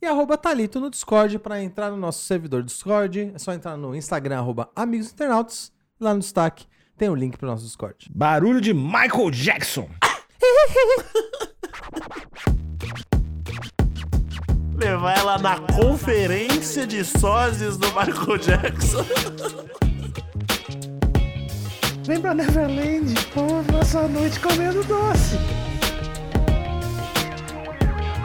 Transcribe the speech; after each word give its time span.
e 0.00 0.06
arroba 0.06 0.38
Thalito 0.38 0.80
no 0.80 0.90
Discord. 0.90 1.38
Para 1.38 1.62
entrar 1.62 1.90
no 1.90 1.96
nosso 1.96 2.24
servidor 2.24 2.62
Discord, 2.62 3.32
é 3.34 3.38
só 3.38 3.52
entrar 3.52 3.76
no 3.76 3.94
Instagram, 3.94 4.38
arroba 4.38 4.70
Amigos 4.74 5.12
Internautas. 5.12 5.72
Lá 6.00 6.14
no 6.14 6.20
destaque 6.20 6.66
tem 6.96 7.08
o 7.08 7.14
link 7.14 7.36
para 7.36 7.46
o 7.46 7.50
nosso 7.50 7.64
Discord. 7.64 8.10
Barulho 8.14 8.60
de 8.60 8.72
Michael 8.74 9.30
Jackson. 9.30 9.88
Levar 14.76 15.18
ela 15.18 15.38
na 15.38 15.58
conferência 15.60 16.86
de 16.86 17.04
sósias 17.04 17.76
do 17.76 17.86
Michael 17.88 18.38
Jackson. 18.38 19.04
Vem 22.04 22.18
pra 22.20 22.34
Neverland, 22.34 23.14
vamos 23.34 23.66
passar 23.66 24.06
a 24.06 24.08
noite 24.08 24.40
comendo 24.40 24.82
doce. 24.84 25.36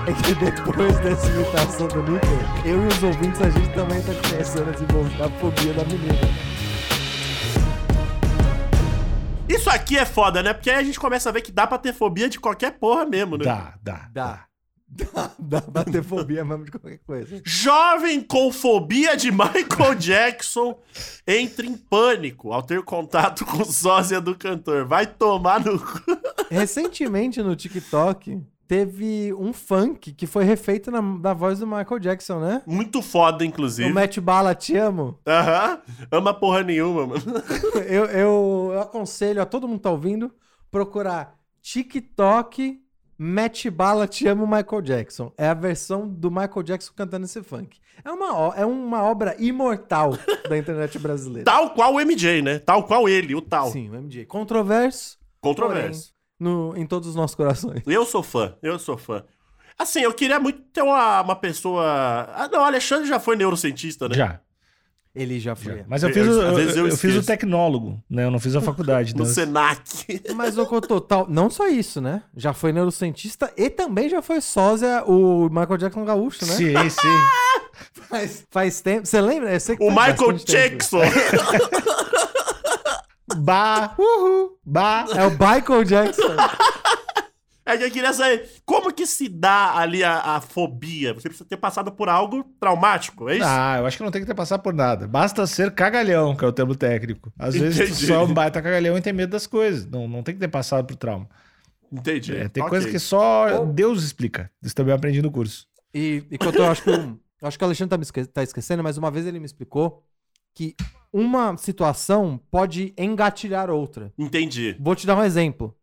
É 0.08 0.14
que 0.14 0.36
depois 0.36 1.00
dessa 1.00 1.28
imitação 1.28 1.88
do 1.88 2.04
Nickel, 2.04 2.30
eu 2.64 2.84
e 2.84 2.88
os 2.88 3.02
ouvintes, 3.02 3.42
a 3.42 3.50
gente 3.50 3.74
também 3.74 4.00
tá 4.04 4.14
começando 4.30 4.68
a 4.68 4.72
desenvolver 4.72 5.24
a 5.24 5.30
fobia 5.40 5.74
da 5.74 5.84
menina. 5.84 6.14
Isso 9.50 9.68
aqui 9.68 9.98
é 9.98 10.06
foda, 10.06 10.44
né? 10.44 10.54
Porque 10.54 10.70
aí 10.70 10.78
a 10.78 10.84
gente 10.84 11.00
começa 11.00 11.30
a 11.30 11.32
ver 11.32 11.42
que 11.42 11.52
dá 11.52 11.66
pra 11.66 11.80
ter 11.80 11.92
fobia 11.92 12.30
de 12.30 12.40
qualquer 12.40 12.74
porra 12.74 13.04
mesmo, 13.04 13.36
né? 13.36 13.46
Dá, 13.46 13.74
dá. 13.82 14.10
Dá. 14.14 14.46
Dá, 14.88 15.32
dá 15.40 15.62
pra 15.62 15.84
ter 15.84 16.04
fobia 16.04 16.46
mesmo 16.46 16.66
de 16.66 16.72
qualquer 16.72 17.00
coisa. 17.00 17.42
Jovem 17.44 18.22
com 18.22 18.52
fobia 18.52 19.18
de 19.18 19.32
Michael 19.32 19.96
Jackson 19.98 20.80
entra 21.28 21.66
em 21.66 21.76
pânico 21.76 22.54
ao 22.54 22.62
ter 22.62 22.84
contato 22.84 23.44
com 23.44 23.66
sósia 23.66 24.22
do 24.22 24.36
cantor. 24.36 24.86
Vai 24.86 25.08
tomar 25.08 25.60
no 25.66 25.80
cu. 25.80 26.02
Recentemente 26.52 27.42
no 27.42 27.56
TikTok, 27.56 28.40
teve 28.68 29.34
um 29.34 29.54
funk 29.54 30.14
que 30.14 30.26
foi 30.26 30.44
refeito 30.44 30.92
na, 30.92 31.02
na 31.02 31.34
voz 31.34 31.60
do 31.60 31.68
Michael 31.68 32.00
Jackson, 32.00 32.40
né? 32.40 32.62
Muito 32.66 33.02
foda, 33.02 33.46
inclusive. 33.46 33.90
O 33.90 33.94
Matt 33.94 34.20
Bala, 34.20 34.56
te 34.56 34.76
amo. 34.76 35.20
Aham. 35.28 35.80
Ama 36.12 36.34
porra 36.34 36.64
nenhuma, 36.64 37.08
mano. 37.08 37.22
Eu, 37.88 38.06
eu, 38.06 38.72
eu 38.74 38.82
aconselho 38.82 39.42
a 39.42 39.46
todo 39.46 39.68
mundo 39.68 39.78
que 39.78 39.84
tá 39.84 39.92
ouvindo 39.92 40.32
procurar 40.72 41.36
TikTok 41.62 42.82
Matt 43.18 43.68
Bala, 43.70 44.08
te 44.08 44.28
amo 44.28 44.46
Michael 44.46 44.82
Jackson. 44.82 45.32
É 45.38 45.48
a 45.48 45.54
versão 45.54 46.08
do 46.08 46.30
Michael 46.30 46.64
Jackson 46.64 46.92
cantando 46.96 47.26
esse 47.26 47.42
funk. 47.44 47.80
É 48.04 48.12
uma, 48.12 48.54
é 48.56 48.66
uma 48.66 49.04
obra 49.04 49.36
imortal 49.40 50.18
da 50.50 50.58
internet 50.58 51.00
brasileira. 51.00 51.46
Tal 51.46 51.70
qual 51.74 51.94
o 51.94 52.00
MJ, 52.00 52.42
né? 52.42 52.60
Tal 52.60 52.84
qual 52.84 53.08
ele, 53.08 53.34
o 53.34 53.42
tal. 53.42 53.72
Sim, 53.72 53.90
o 53.90 53.94
MJ. 53.94 54.26
Controverso, 54.26 55.18
Controverso. 55.40 56.15
No, 56.40 56.74
em 56.76 56.86
todos 56.86 57.10
os 57.10 57.16
nossos 57.16 57.36
corações. 57.36 57.82
Eu 57.86 58.06
sou 58.06 58.22
fã, 58.24 58.56
eu 58.62 58.78
sou 58.80 58.98
fã. 58.98 59.24
Assim, 59.78 60.00
eu 60.02 60.14
queria 60.14 60.40
muito 60.40 60.62
ter 60.74 60.82
uma, 60.82 61.22
uma 61.22 61.36
pessoa. 61.36 61.84
Ah, 62.34 62.48
não, 62.52 62.60
o 62.62 62.64
Alexandre 62.64 63.08
já 63.08 63.20
foi 63.20 63.36
neurocientista, 63.36 64.08
né? 64.08 64.16
Já, 64.16 64.40
Ele 65.14 65.38
já 65.38 65.54
foi. 65.56 65.80
já. 65.80 65.84
Mas 65.88 66.02
eu 66.02 66.10
Eu- 66.10 66.14
fiz, 66.16 66.28
eu, 66.28 66.56
vezes 66.56 66.76
eu 66.78 66.88
eu 66.88 66.98
fiz 66.98 67.16
o 67.18 67.24
tecnólogo, 67.24 68.02
né? 68.10 68.24
Eu 68.24 68.32
não 68.32 68.40
fiz 68.40 68.56
a 68.56 68.62
faculdade. 68.62 69.14
No 69.18 69.26
né? 69.26 69.30
Senac. 69.30 69.82
Mas 70.34 70.58
o 70.58 70.66
total, 70.82 71.26
não 71.30 71.50
só 71.50 71.68
isso, 71.68 72.00
né? 72.00 72.24
Já 72.38 72.54
foi 72.54 72.72
neurocientista 72.72 73.52
e 73.58 73.70
também 73.70 74.08
já 74.08 74.22
foi 74.22 74.40
sósia 74.40 75.04
o 75.06 75.50
Michael 75.50 75.78
Jackson 75.78 76.06
gaúcho, 76.06 76.46
né? 76.46 76.54
Sim, 76.54 76.74
sim. 76.90 77.20
Faz, 78.08 78.48
faz 78.50 78.80
tempo. 78.80 79.06
Você 79.06 79.20
lembra? 79.20 79.54
Eu 79.54 79.60
sei 79.60 79.76
que 79.76 79.84
O 79.84 79.94
faz 79.94 80.14
Michael. 80.14 80.38
Jackson. 80.38 81.02
Bah, 83.38 83.96
uhul, 83.98 84.58
bah. 84.66 85.06
É 85.16 85.26
o 85.26 85.32
Michael 85.32 85.84
Jackson. 85.84 86.36
É 87.68 87.76
que 87.80 87.84
eu 87.84 87.90
queria 87.90 88.14
saber 88.14 88.48
como 88.64 88.94
que 88.94 89.08
se 89.08 89.28
dá 89.28 89.76
ali 89.76 90.04
a, 90.04 90.36
a 90.36 90.40
fobia? 90.42 91.16
Você 91.16 91.28
precisa 91.28 91.50
ter 91.50 91.58
passado 91.58 91.92
por 91.92 92.08
algo 92.08 92.44
traumático, 92.60 93.28
é 93.28 93.38
isso? 93.38 93.44
Ah, 93.48 93.78
eu 93.80 93.88
acho 93.88 93.98
que 93.98 94.04
não 94.04 94.12
tem 94.12 94.22
que 94.22 94.28
ter 94.28 94.36
passado 94.36 94.62
por 94.62 94.72
nada. 94.72 95.08
Basta 95.08 95.48
ser 95.48 95.72
cagalhão, 95.74 96.36
que 96.36 96.46
é 96.46 96.48
o 96.48 96.52
termo 96.52 96.76
técnico. 96.76 97.34
Às 97.40 97.56
vezes 97.56 97.90
tu 97.90 98.06
só 98.06 98.14
é 98.14 98.20
um 98.20 98.32
baita 98.32 98.62
cagalhão 98.62 98.96
e 98.96 99.02
tem 99.02 99.12
medo 99.12 99.32
das 99.32 99.48
coisas. 99.48 99.84
Não, 99.88 100.08
não 100.08 100.22
tem 100.22 100.36
que 100.36 100.40
ter 100.42 100.48
passado 100.48 100.86
por 100.86 100.96
trauma. 100.96 101.28
Entendi. 101.92 102.36
É, 102.36 102.48
tem 102.48 102.62
Ok. 102.62 102.70
coisa 102.70 102.88
que 102.88 103.00
só 103.00 103.66
Deus 103.66 104.04
explica. 104.04 104.52
Isso 104.62 104.76
também 104.76 104.92
eu 104.92 104.96
aprendi 104.98 105.24
no 105.24 105.32
curso. 105.32 105.66
E, 105.92 106.24
e 106.30 106.38
quanto 106.38 106.60
eu 106.60 106.68
acho 106.68 106.84
que 106.84 106.92
o, 106.92 106.94
eu 106.94 107.48
acho 107.48 107.58
que 107.58 107.64
o 107.64 107.66
Alexandre 107.66 107.90
tá, 107.90 107.98
me 107.98 108.04
esque- 108.04 108.26
tá 108.28 108.44
esquecendo, 108.44 108.84
mas 108.84 108.96
uma 108.96 109.10
vez 109.10 109.26
ele 109.26 109.40
me 109.40 109.46
explicou 109.48 110.04
que 110.54 110.76
uma 111.18 111.56
situação 111.56 112.38
pode 112.52 112.94
engatilhar 112.98 113.70
outra. 113.70 114.12
Entendi. 114.18 114.76
Vou 114.80 114.94
te 114.96 115.08
dar 115.08 115.16
um 115.18 115.24
exemplo. 115.24 115.74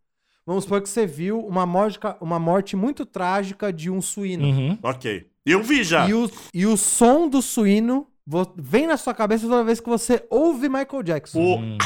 Vamos 0.44 0.65
supor 0.65 0.82
que 0.82 0.88
você 0.88 1.06
viu 1.06 1.38
uma 1.47 1.65
morte, 1.65 1.98
uma 2.20 2.38
morte 2.38 2.76
muito 2.76 3.06
trágica 3.06 3.72
de 3.72 3.88
um 3.91 4.03
suíno. 4.03 4.44
Uhum. 4.44 4.78
Ok. 4.82 5.26
Eu 5.47 5.62
vi 5.62 5.82
já. 5.84 6.06
E, 6.09 6.12
o, 6.12 6.31
e 6.53 6.66
o 6.66 6.76
som 6.76 7.28
do 7.28 7.41
suíno 7.41 8.06
vem 8.56 8.87
na 8.87 8.97
sua 8.97 9.15
cabeça 9.15 9.48
toda 9.48 9.65
vez 9.65 9.81
que 9.81 9.88
você 9.88 10.25
ouve 10.28 10.69
Michael 10.69 11.03
Jackson. 11.03 11.41
O- 11.41 11.59
Hum. 11.60 11.78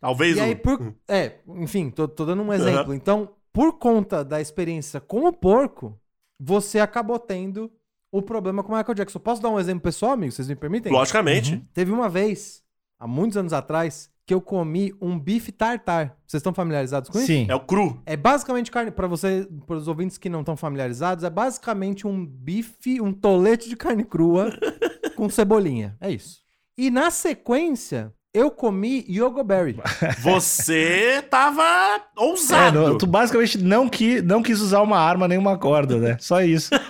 Talvez 0.00 0.36
E 0.36 0.40
o... 0.40 0.42
aí, 0.42 0.54
por. 0.54 0.94
É, 1.08 1.36
enfim, 1.56 1.88
tô, 1.88 2.06
tô 2.06 2.26
dando 2.26 2.42
um 2.42 2.52
exemplo. 2.52 2.92
Então, 2.92 3.30
por 3.50 3.78
conta 3.78 4.22
da 4.22 4.38
experiência 4.40 5.00
com 5.00 5.24
o 5.26 5.32
porco, 5.32 5.98
você 6.38 6.78
acabou 6.78 7.18
tendo 7.18 7.72
o 8.12 8.20
problema 8.20 8.62
com 8.62 8.72
o 8.72 8.76
Michael 8.76 8.94
Jackson. 8.94 9.18
Posso 9.18 9.40
dar 9.40 9.48
um 9.48 9.58
exemplo 9.58 9.80
pessoal, 9.80 10.12
amigo? 10.12 10.30
Vocês 10.32 10.46
me 10.48 10.54
permitem? 10.54 10.92
Logicamente. 10.92 11.64
Teve 11.72 11.90
uma 11.90 12.08
vez, 12.08 12.62
há 12.98 13.06
muitos 13.06 13.36
anos 13.36 13.52
atrás, 13.52 14.10
que 14.26 14.32
eu 14.32 14.40
comi 14.40 14.92
um 15.02 15.18
bife 15.18 15.52
tartar. 15.52 16.16
Vocês 16.26 16.40
estão 16.40 16.54
familiarizados 16.54 17.10
com 17.10 17.18
isso? 17.18 17.26
Sim. 17.26 17.46
É 17.48 17.54
o 17.54 17.60
cru. 17.60 18.00
É 18.06 18.16
basicamente 18.16 18.70
carne, 18.70 18.90
para 18.90 19.06
você, 19.06 19.46
para 19.66 19.76
os 19.76 19.86
ouvintes 19.86 20.16
que 20.16 20.30
não 20.30 20.40
estão 20.40 20.56
familiarizados, 20.56 21.24
é 21.24 21.30
basicamente 21.30 22.06
um 22.06 22.24
bife, 22.24 23.00
um 23.00 23.12
tolete 23.12 23.68
de 23.68 23.76
carne 23.76 24.02
crua 24.04 24.50
com 25.14 25.28
cebolinha. 25.28 25.96
É 26.00 26.10
isso. 26.10 26.38
E 26.76 26.90
na 26.90 27.10
sequência, 27.10 28.12
eu 28.32 28.50
comi 28.50 29.04
yogoberry. 29.08 29.78
Você 30.20 31.22
tava 31.30 31.62
É, 31.62 32.00
ousado. 32.16 32.80
não, 32.80 32.98
tu 32.98 33.06
basicamente 33.06 33.58
não, 33.58 33.88
qui, 33.88 34.20
não 34.22 34.42
quis 34.42 34.60
usar 34.60 34.80
uma 34.80 34.98
arma 34.98 35.28
nem 35.28 35.36
uma 35.38 35.56
corda, 35.58 35.98
né? 35.98 36.16
Só 36.18 36.40
isso. 36.42 36.70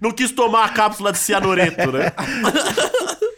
Não 0.00 0.10
quis 0.10 0.32
tomar 0.32 0.64
a 0.64 0.68
cápsula 0.70 1.12
de 1.12 1.18
cianureto, 1.18 1.92
né? 1.92 2.10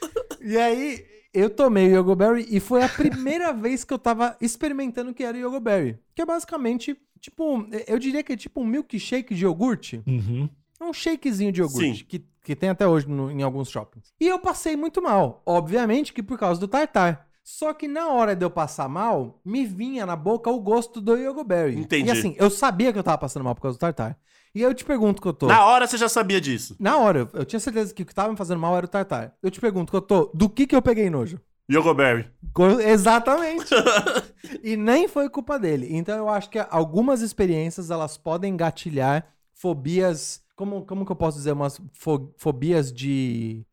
E 0.45 0.57
aí, 0.59 1.05
eu 1.33 1.49
tomei 1.51 1.89
o 1.89 1.97
yogoberry 2.01 2.47
e 2.51 2.61
foi 2.61 2.83
a 2.83 2.89
primeira 2.89 3.53
vez 3.55 3.83
que 3.85 3.93
eu 3.95 3.99
tava 3.99 4.37
experimentando 4.41 5.11
o 5.11 5.15
que 5.15 5.25
era 5.25 5.37
o 5.37 5.41
yogoberry. 5.41 5.99
Que 6.15 6.23
é 6.23 6.27
basicamente, 6.27 6.97
tipo, 7.21 7.67
eu 7.87 7.99
diria 7.99 8.23
que 8.23 8.33
é 8.35 8.37
tipo 8.37 8.61
um 8.61 8.67
milkshake 8.67 9.35
de 9.35 9.45
iogurte. 9.45 10.03
Uhum. 10.07 10.49
É 10.81 10.85
um 10.85 10.93
shakezinho 10.93 11.51
de 11.51 11.61
iogurte 11.61 11.99
Sim. 12.01 12.05
que, 12.07 12.25
que 12.43 12.55
tem 12.55 12.69
até 12.69 12.87
hoje 12.87 13.09
no- 13.09 13.31
em 13.31 13.43
alguns 13.43 13.71
shoppings. 13.71 14.13
E 14.21 14.29
eu 14.29 14.39
passei 14.39 14.77
muito 14.77 15.01
mal. 15.03 15.43
Obviamente 15.47 16.13
que 16.13 16.23
por 16.23 16.39
causa 16.39 16.61
do 16.61 16.69
tartar. 16.69 17.27
Só 17.47 17.75
que 17.75 17.87
na 17.87 18.09
hora 18.09 18.35
de 18.35 18.43
eu 18.43 18.51
passar 18.51 18.89
mal, 18.89 19.39
me 19.45 19.67
vinha 19.67 20.07
na 20.07 20.17
boca 20.17 20.51
o 20.51 20.59
gosto 20.59 20.99
do 20.99 21.15
yogoberry. 21.15 21.79
Entendi. 21.79 22.09
E 22.09 22.11
assim, 22.11 22.35
eu 22.39 22.49
sabia 22.49 22.91
que 22.91 22.99
eu 22.99 23.03
tava 23.03 23.19
passando 23.19 23.45
mal 23.45 23.55
por 23.55 23.61
causa 23.61 23.77
do 23.77 23.81
tartar. 23.81 24.17
E 24.55 24.63
eu 24.63 24.73
te 24.73 24.83
pergunto 24.85 25.21
que 25.21 25.29
eu 25.29 25.33
tô. 25.35 25.47
Na 25.47 25.67
hora 25.67 25.87
você 25.87 25.99
já 25.99 26.09
sabia 26.09 26.41
disso. 26.41 26.75
Na 26.81 26.97
hora, 26.97 27.19
eu, 27.21 27.29
eu 27.41 27.45
tinha 27.45 27.61
certeza 27.61 27.93
que 27.93 28.03
o 28.03 28.07
que 28.07 28.15
tava 28.15 28.31
me 28.31 28.37
fazendo 28.39 28.61
mal 28.61 28.75
era 28.77 28.87
o 28.87 28.89
tartar. 28.89 29.37
Eu 29.43 29.51
te 29.51 29.61
pergunto 29.61 29.91
que 29.91 29.97
eu 29.97 30.01
tô. 30.01 30.31
Do 30.33 30.49
que 30.49 30.67
que 30.67 30.75
eu 30.75 30.81
peguei 30.81 31.11
nojo? 31.11 31.39
Yogoberry. 31.71 32.31
Co- 32.55 32.81
Exatamente. 32.81 33.75
e 34.63 34.77
nem 34.77 35.07
foi 35.09 35.29
culpa 35.29 35.59
dele. 35.59 35.89
Então 35.91 36.17
eu 36.17 36.29
acho 36.31 36.49
que 36.49 36.59
algumas 36.71 37.21
experiências 37.21 37.91
elas 37.91 38.17
podem 38.17 38.57
gatilhar 38.57 39.27
fobias. 39.53 40.43
Como, 40.57 40.87
como 40.87 41.05
que 41.05 41.13
eu 41.13 41.17
posso 41.17 41.37
dizer? 41.37 41.53
Umas 41.53 41.81
fo- 41.93 42.33
fobias 42.39 42.93
de. 42.93 43.67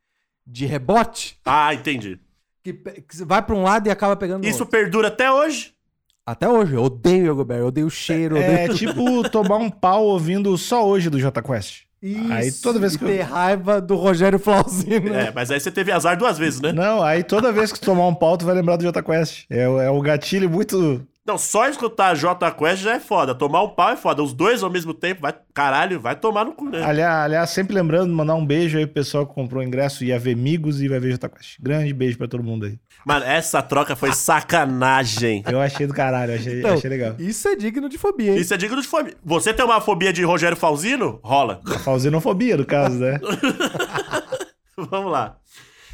de 0.45 0.65
rebote? 0.65 1.39
Ah, 1.45 1.73
entendi. 1.73 2.19
Que, 2.63 2.73
que 2.73 3.15
você 3.17 3.25
vai 3.25 3.41
pra 3.41 3.55
um 3.55 3.63
lado 3.63 3.87
e 3.87 3.91
acaba 3.91 4.15
pegando 4.15 4.45
Isso 4.45 4.59
outro. 4.63 4.67
perdura 4.77 5.07
até 5.07 5.31
hoje? 5.31 5.73
Até 6.25 6.47
hoje, 6.47 6.75
eu 6.75 6.83
odeio 6.83 7.25
Yogoberry, 7.31 7.61
eu 7.61 7.67
odeio 7.67 7.87
o 7.87 7.89
cheiro, 7.89 8.37
eu 8.37 8.41
É 8.43 8.63
odeio 8.65 8.75
tipo 8.75 9.27
tomar 9.29 9.57
um 9.57 9.69
pau 9.69 10.05
ouvindo 10.05 10.55
só 10.57 10.87
hoje 10.87 11.09
do 11.09 11.19
Jota 11.19 11.41
Quest. 11.41 11.81
Isso, 12.01 12.31
Aí 12.33 12.51
toda 12.51 12.79
vez 12.79 12.93
e 12.95 12.97
que 12.99 13.03
eu- 13.03 13.07
ter 13.09 13.21
raiva 13.21 13.79
do 13.81 13.95
Rogério 13.95 14.39
Flauzino. 14.39 15.13
É, 15.13 15.31
mas 15.33 15.49
aí 15.51 15.59
você 15.59 15.71
teve 15.71 15.91
azar 15.91 16.17
duas 16.17 16.37
vezes, 16.37 16.59
né? 16.61 16.71
Não, 16.71 17.03
aí 17.03 17.23
toda 17.23 17.51
vez 17.51 17.71
que 17.71 17.79
tu 17.79 17.85
tomar 17.85 18.07
um 18.07 18.13
pau, 18.15 18.37
tu 18.37 18.45
vai 18.45 18.55
lembrar 18.55 18.75
do 18.75 18.83
Jota 18.83 19.03
Quest. 19.03 19.45
É, 19.49 19.67
o- 19.67 19.79
é 19.79 19.89
um 19.91 19.99
gatilho 19.99 20.49
muito 20.49 21.05
Não, 21.23 21.37
só 21.37 21.67
escutar 21.67 22.07
a 22.09 22.15
J 22.15 22.51
Quest 22.51 22.81
já 22.81 22.95
é 22.95 22.99
foda. 22.99 23.35
Tomar 23.35 23.61
um 23.61 23.69
pau 23.69 23.89
é 23.91 23.95
foda. 23.95 24.23
Os 24.23 24.33
dois 24.33 24.63
ao 24.63 24.71
mesmo 24.71 24.91
tempo, 24.91 25.21
vai, 25.21 25.33
caralho, 25.53 25.99
vai 25.99 26.15
tomar 26.15 26.45
no 26.45 26.53
cu, 26.53 26.65
né? 26.69 26.83
Aliás, 26.83 27.25
aliás, 27.25 27.49
sempre 27.51 27.75
lembrando, 27.75 28.11
mandar 28.11 28.33
um 28.33 28.45
beijo 28.45 28.79
aí 28.79 28.87
pro 28.87 28.95
pessoal 28.95 29.27
que 29.27 29.33
comprou 29.33 29.61
o 29.61 29.65
ingresso, 29.65 30.03
ia 30.03 30.17
ver 30.17 30.31
Amigos 30.31 30.81
e 30.81 30.87
vai 30.87 30.99
ver 30.99 31.11
Jota 31.11 31.29
Quest. 31.29 31.57
Grande 31.61 31.93
beijo 31.93 32.17
pra 32.17 32.27
todo 32.27 32.43
mundo 32.43 32.65
aí. 32.65 32.79
Mano, 33.05 33.23
essa 33.23 33.61
troca 33.61 33.95
foi 33.95 34.13
sacanagem. 34.13 35.43
Eu 35.47 35.61
achei 35.61 35.85
do 35.85 35.93
caralho, 35.93 36.33
achei, 36.33 36.59
Então, 36.59 36.73
achei 36.73 36.89
legal. 36.89 37.15
Isso 37.19 37.47
é 37.47 37.55
digno 37.55 37.87
de 37.87 37.99
fobia, 37.99 38.31
hein? 38.31 38.37
Isso 38.39 38.53
é 38.53 38.57
digno 38.57 38.81
de 38.81 38.87
fobia. 38.87 39.15
Você 39.23 39.53
tem 39.53 39.63
uma 39.63 39.79
fobia 39.79 40.11
de 40.11 40.23
Rogério 40.23 40.57
Falzino? 40.57 41.19
Rola. 41.23 41.61
A 41.67 41.79
falsinofobia, 41.79 42.57
no 42.57 42.65
caso, 42.65 42.97
né? 42.97 43.19
Vamos 44.75 45.11
lá. 45.11 45.37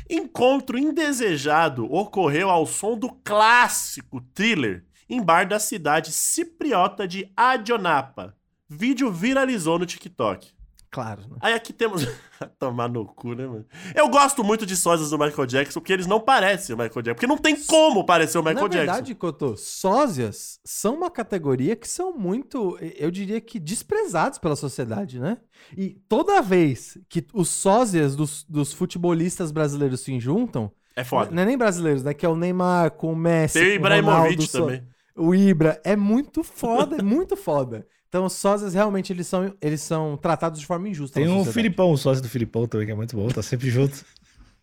Encontro 0.10 0.78
indesejado 0.78 1.92
ocorreu 1.94 2.50
ao 2.50 2.66
som 2.66 2.98
do 2.98 3.10
clássico 3.26 4.22
thriller 4.34 4.87
em 5.10 5.22
bar 5.22 5.48
da 5.48 5.60
cidade 5.60 6.12
cipriota 6.12 7.08
de 7.08 7.32
Adionapa. 7.36 8.36
Vídeo 8.70 9.12
viralizou 9.12 9.80
no 9.80 9.86
TikTok. 9.86 10.56
Claro, 10.90 11.22
né? 11.30 11.36
Aí 11.42 11.54
aqui 11.54 11.74
temos. 11.74 12.06
Tomar 12.58 12.88
no 12.88 13.06
cu, 13.06 13.34
né, 13.34 13.46
mano? 13.46 13.66
Eu 13.94 14.08
gosto 14.10 14.44
muito 14.44 14.66
de 14.66 14.76
sósias 14.76 15.10
do 15.10 15.18
Michael 15.20 15.46
Jackson, 15.46 15.80
porque 15.82 15.92
eles 15.92 16.08
não 16.08 16.20
parecem 16.20 16.74
o 16.74 16.78
Michael 16.78 17.02
Jackson. 17.02 17.14
Porque 17.16 17.28
não 17.28 17.38
tem 17.38 17.56
como 17.66 18.06
parecer 18.06 18.38
o 18.38 18.42
Michael 18.42 18.56
Na 18.64 18.68
Jackson. 18.70 18.78
verdade, 18.86 19.16
Cotô, 19.16 19.56
sósias 19.58 20.60
são 20.64 20.96
uma 20.96 21.10
categoria 21.12 21.76
que 21.76 21.88
são 21.90 22.14
muito, 22.18 22.78
eu 22.98 23.12
diria 23.12 23.42
que 23.42 23.60
desprezados 23.60 24.38
pela 24.40 24.56
sociedade, 24.56 25.20
né? 25.20 25.38
E 25.76 25.98
toda 26.08 26.42
vez 26.42 26.98
que 27.10 27.26
os 27.34 27.50
sósias 27.50 28.16
dos, 28.16 28.44
dos 28.46 28.72
futebolistas 28.74 29.52
brasileiros 29.52 30.02
se 30.02 30.18
juntam, 30.20 30.72
É 30.96 31.04
foda. 31.04 31.32
não 31.32 31.42
é 31.44 31.46
nem 31.46 31.58
brasileiros, 31.58 32.04
né? 32.04 32.14
Que 32.14 32.26
é 32.26 32.30
o 32.30 32.36
Neymar 32.36 32.92
com 32.92 33.12
o 33.12 33.16
Messi, 33.16 33.60
Tem 33.60 33.78
o 33.78 33.82
Ronaldo, 33.82 33.98
Ibrahimovic 33.98 34.48
só- 34.48 34.60
também. 34.62 34.84
O 35.18 35.34
Ibra, 35.34 35.82
é 35.84 35.96
muito 35.96 36.44
foda, 36.44 36.98
é 36.98 37.02
muito 37.02 37.36
foda. 37.36 37.86
Então, 38.08 38.26
os 38.26 38.34
sósias 38.34 38.74
realmente 38.74 39.12
eles 39.12 39.28
são, 39.28 39.54
eles 39.62 39.82
são 39.82 40.16
tratados 40.16 40.60
de 40.60 40.66
forma 40.66 40.88
injusta. 40.88 41.20
Tem 41.20 41.28
um. 41.28 41.44
Filipão, 41.44 41.92
o 41.92 41.98
sócio 41.98 42.24
do 42.24 42.30
Filipão 42.30 42.68
também, 42.68 42.86
que 42.86 42.92
é 42.92 42.96
muito 42.96 43.16
bom, 43.16 43.28
tá 43.28 43.42
sempre 43.42 43.70
junto. 43.70 44.06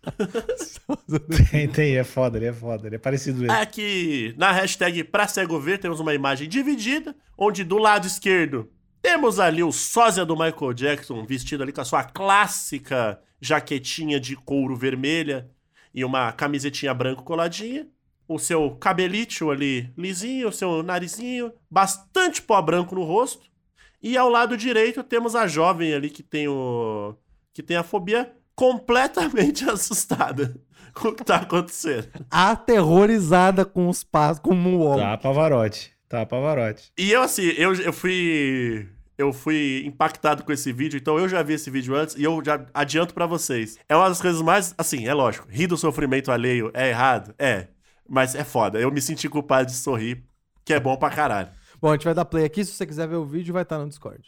tem, 1.51 1.69
tem, 1.69 1.97
é 1.97 2.05
foda, 2.05 2.39
ele 2.39 2.47
é 2.47 2.53
foda, 2.53 2.87
ele 2.87 2.97
é 2.97 2.99
parecido 2.99 3.41
mesmo. 3.41 3.57
Aqui 3.57 4.35
na 4.37 4.53
hashtag 4.53 5.05
pra 5.05 5.27
cego 5.27 5.59
ver 5.59 5.79
temos 5.79 6.01
uma 6.01 6.15
imagem 6.15 6.49
dividida, 6.49 7.15
onde 7.39 7.65
do 7.65 7.79
lado 7.79 8.07
esquerdo 8.07 8.71
temos 9.05 9.39
ali 9.39 9.63
o 9.63 9.71
sósia 9.71 10.25
do 10.25 10.35
Michael 10.35 10.73
Jackson 10.73 11.27
vestido 11.27 11.63
ali 11.63 11.73
com 11.73 11.83
a 11.83 11.85
sua 11.85 12.03
clássica 12.05 13.21
jaquetinha 13.39 14.19
de 14.19 14.35
couro 14.35 14.75
vermelha 14.75 15.51
e 15.93 16.03
uma 16.07 16.33
camisetinha 16.33 16.95
branco 16.95 17.23
coladinha. 17.23 17.87
O 18.27 18.39
seu 18.39 18.71
cabelito 18.77 19.51
ali 19.51 19.93
lisinho, 19.97 20.49
o 20.49 20.53
seu 20.53 20.83
narizinho, 20.83 21.53
bastante 21.71 22.41
pó 22.41 22.61
branco 22.63 22.95
no 22.95 23.05
rosto. 23.05 23.47
E 24.03 24.17
ao 24.17 24.29
lado 24.29 24.57
direito 24.57 25.03
temos 25.03 25.35
a 25.35 25.47
jovem 25.47 25.95
ali 25.95 26.11
que 26.11 26.23
tem 26.23 26.49
o 26.49 27.15
que 27.53 27.63
tem 27.63 27.77
a 27.77 27.83
fobia 27.83 28.33
completamente 28.55 29.65
assustada 29.71 30.55
com 30.95 31.09
o 31.09 31.15
que 31.15 31.25
tá 31.25 31.37
acontecendo. 31.37 32.09
Aterrorizada 32.31 33.65
com 33.65 33.89
os 33.89 34.05
passos, 34.05 34.41
com 34.41 34.51
o 34.51 34.57
Moonwalk. 34.57 35.01
Tá, 35.01 35.19
Pavarotti. 35.19 35.93
Tá, 36.09 36.25
Pavarotti. 36.25 36.93
E 36.99 37.11
eu, 37.11 37.23
assim, 37.23 37.43
eu, 37.57 37.75
eu 37.75 37.93
fui. 37.93 38.89
Eu 39.17 39.33
fui 39.33 39.85
impactado 39.87 40.43
com 40.43 40.51
esse 40.51 40.73
vídeo, 40.73 40.99
então 40.99 41.17
eu 41.17 41.29
já 41.29 41.41
vi 41.41 41.53
esse 41.53 41.71
vídeo 41.71 41.95
antes 41.95 42.17
e 42.17 42.25
eu 42.25 42.43
já 42.45 42.67
adianto 42.75 43.15
pra 43.15 43.27
vocês. 43.27 43.79
É 43.89 43.95
uma 43.95 44.09
das 44.09 44.21
coisas 44.21 44.43
mais. 44.43 44.75
Assim, 44.77 45.07
é 45.07 45.15
lógico, 45.15 45.47
rir 45.49 45.69
do 45.69 45.77
sofrimento 45.77 46.33
alheio 46.33 46.71
é 46.75 46.89
errado? 46.89 47.33
É. 47.39 47.69
Mas 48.09 48.35
é 48.35 48.45
foda. 48.45 48.79
Eu 48.79 48.91
me 48.91 49.01
senti 49.01 49.29
culpado 49.29 49.67
de 49.67 49.77
sorrir, 49.77 50.25
que 50.65 50.73
é 50.75 50.81
bom 50.81 50.97
pra 50.97 51.11
caralho. 51.11 51.51
Bom, 51.81 51.91
a 51.91 51.93
gente 51.93 52.05
vai 52.05 52.15
dar 52.15 52.25
play 52.25 52.45
aqui. 52.45 52.65
Se 52.65 52.73
você 52.73 52.87
quiser 52.87 53.09
ver 53.09 53.17
o 53.17 53.25
vídeo, 53.25 53.53
vai 53.53 53.63
estar 53.63 53.79
no 53.79 53.89
Discord. 53.89 54.23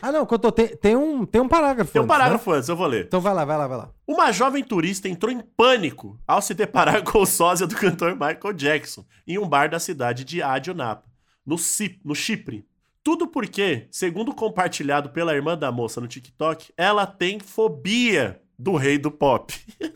Ah, 0.00 0.10
não, 0.10 0.26
Cotô, 0.26 0.50
tem, 0.50 0.68
tem, 0.76 0.96
um, 0.96 1.24
tem 1.24 1.40
um 1.40 1.48
parágrafo. 1.48 1.92
Tem 1.92 2.02
um 2.02 2.04
né? 2.04 2.08
parágrafo 2.08 2.50
antes, 2.50 2.68
eu 2.68 2.74
vou 2.76 2.86
ler. 2.88 3.04
Então 3.04 3.20
vai 3.20 3.32
lá, 3.32 3.44
vai 3.44 3.56
lá, 3.56 3.66
vai 3.68 3.78
lá. 3.78 3.90
Uma 4.06 4.32
jovem 4.32 4.64
turista 4.64 5.08
entrou 5.08 5.30
em 5.30 5.40
pânico 5.40 6.18
ao 6.26 6.42
se 6.42 6.52
deparar 6.54 7.02
com 7.04 7.18
o 7.20 7.26
sósia 7.26 7.66
do 7.66 7.76
cantor 7.76 8.12
Michael 8.12 8.52
Jackson 8.54 9.04
em 9.26 9.38
um 9.38 9.48
bar 9.48 9.70
da 9.70 9.78
cidade 9.78 10.24
de 10.24 10.42
Adionapa, 10.42 11.08
no, 11.46 11.56
Ci- 11.56 12.00
no 12.04 12.14
Chipre. 12.16 12.66
Tudo 13.04 13.28
porque, 13.28 13.86
segundo 13.90 14.34
compartilhado 14.34 15.10
pela 15.10 15.34
irmã 15.34 15.56
da 15.56 15.70
moça 15.70 16.00
no 16.00 16.08
TikTok, 16.08 16.72
ela 16.76 17.06
tem 17.06 17.38
fobia 17.38 18.40
do 18.58 18.74
rei 18.76 18.98
do 18.98 19.10
pop. 19.10 19.54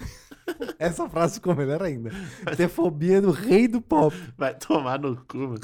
Essa 0.78 1.08
frase 1.08 1.34
ficou 1.34 1.54
melhor 1.54 1.82
ainda. 1.82 2.10
Ter 2.56 2.68
fobia 2.68 3.20
do 3.20 3.30
rei 3.30 3.66
do 3.68 3.80
pop. 3.80 4.14
Vai 4.36 4.54
tomar 4.54 4.98
no 4.98 5.16
cu, 5.16 5.38
mano. 5.38 5.60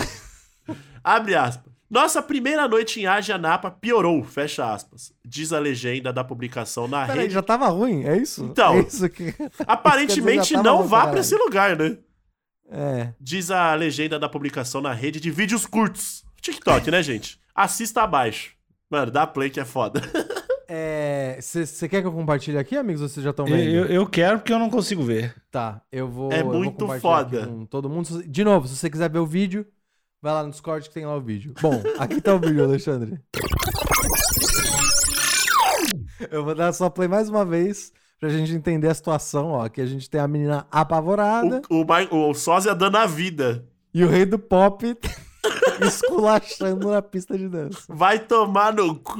Abre 1.02 1.34
aspas. 1.34 1.72
Nossa 1.90 2.22
primeira 2.22 2.66
noite 2.66 3.00
em 3.00 3.06
Adionapa 3.06 3.70
piorou, 3.70 4.24
fecha 4.24 4.72
aspas. 4.72 5.12
Diz 5.22 5.52
a 5.52 5.58
legenda 5.58 6.10
da 6.10 6.24
publicação 6.24 6.88
na 6.88 7.06
Peraí, 7.06 7.22
rede. 7.22 7.34
já 7.34 7.42
tava 7.42 7.68
ruim? 7.68 8.04
É 8.04 8.16
isso? 8.16 8.44
Então. 8.44 8.76
É 8.76 8.80
isso 8.80 9.06
que. 9.10 9.34
Aparentemente 9.66 10.56
não 10.56 10.84
vá 10.84 11.08
pra 11.08 11.20
esse 11.20 11.36
lugar, 11.36 11.76
né? 11.76 11.98
É. 12.70 13.12
Diz 13.20 13.50
a 13.50 13.74
legenda 13.74 14.18
da 14.18 14.26
publicação 14.26 14.80
na 14.80 14.94
rede 14.94 15.20
de 15.20 15.30
vídeos 15.30 15.66
curtos. 15.66 16.24
TikTok, 16.40 16.90
né, 16.90 17.02
gente? 17.02 17.38
Assista 17.54 18.02
abaixo. 18.02 18.54
Mano, 18.90 19.10
dá 19.10 19.26
play 19.26 19.50
que 19.50 19.60
é 19.60 19.64
foda. 19.64 20.00
Você 21.40 21.88
quer 21.88 22.00
que 22.00 22.06
eu 22.06 22.12
compartilhe 22.12 22.58
aqui, 22.58 22.76
amigos? 22.76 23.02
Ou 23.02 23.08
vocês 23.08 23.22
já 23.24 23.30
estão 23.30 23.46
Eu, 23.46 23.56
vendo? 23.56 23.68
eu, 23.74 23.84
eu 23.86 24.06
quero 24.06 24.38
porque 24.38 24.52
eu 24.52 24.58
não 24.58 24.70
consigo 24.70 25.02
ver. 25.02 25.34
Tá, 25.50 25.82
eu 25.90 26.08
vou. 26.08 26.32
É 26.32 26.40
eu 26.40 26.44
vou 26.46 26.54
muito 26.58 26.78
compartilhar 26.78 27.18
aqui 27.20 27.30
foda. 27.36 27.46
Com 27.46 27.66
todo 27.66 27.88
mundo. 27.90 28.22
De 28.26 28.44
novo, 28.44 28.66
se 28.68 28.76
você 28.76 28.88
quiser 28.90 29.10
ver 29.10 29.18
o 29.18 29.26
vídeo, 29.26 29.66
vai 30.20 30.32
lá 30.32 30.42
no 30.44 30.50
Discord 30.50 30.88
que 30.88 30.94
tem 30.94 31.04
lá 31.06 31.16
o 31.16 31.20
vídeo. 31.20 31.54
Bom, 31.60 31.82
aqui 31.98 32.20
tá 32.20 32.34
o 32.34 32.38
vídeo, 32.40 32.64
Alexandre. 32.64 33.18
Eu 36.30 36.44
vou 36.44 36.54
dar 36.54 36.72
só 36.72 36.88
play 36.88 37.08
mais 37.08 37.28
uma 37.28 37.44
vez 37.44 37.92
pra 38.18 38.28
gente 38.28 38.52
entender 38.54 38.88
a 38.88 38.94
situação, 38.94 39.48
ó. 39.50 39.64
Aqui 39.64 39.80
a 39.80 39.86
gente 39.86 40.08
tem 40.08 40.20
a 40.20 40.28
menina 40.28 40.66
apavorada 40.70 41.60
O, 41.68 41.80
o, 41.82 41.86
Mai- 41.86 42.08
o 42.10 42.32
sósia 42.34 42.74
dando 42.74 42.96
a 42.96 43.06
vida. 43.06 43.66
e 43.92 44.04
o 44.04 44.08
rei 44.08 44.24
do 44.24 44.38
pop 44.38 44.96
esculachando 45.80 46.90
na 46.90 47.02
pista 47.02 47.36
de 47.36 47.48
dança. 47.48 47.82
Vai 47.88 48.18
tomar 48.18 48.72
no 48.72 48.96
cu. 48.96 49.16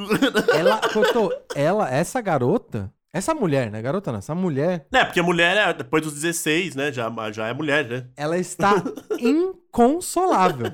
Ela, 0.54 0.80
Cotô, 0.92 1.32
ela, 1.54 1.90
essa 1.90 2.20
garota, 2.20 2.92
essa 3.12 3.34
mulher, 3.34 3.70
né? 3.70 3.82
Garota 3.82 4.10
não, 4.10 4.18
essa 4.18 4.34
mulher, 4.34 4.86
né, 4.90 5.04
porque 5.04 5.20
mulher 5.20 5.56
é 5.56 5.72
depois 5.72 6.02
dos 6.02 6.14
16, 6.14 6.74
né? 6.74 6.92
Já, 6.92 7.12
já 7.30 7.48
é 7.48 7.52
mulher, 7.52 7.86
né? 7.88 8.06
ela 8.16 8.38
está 8.38 8.82
inconsolável. 9.18 10.72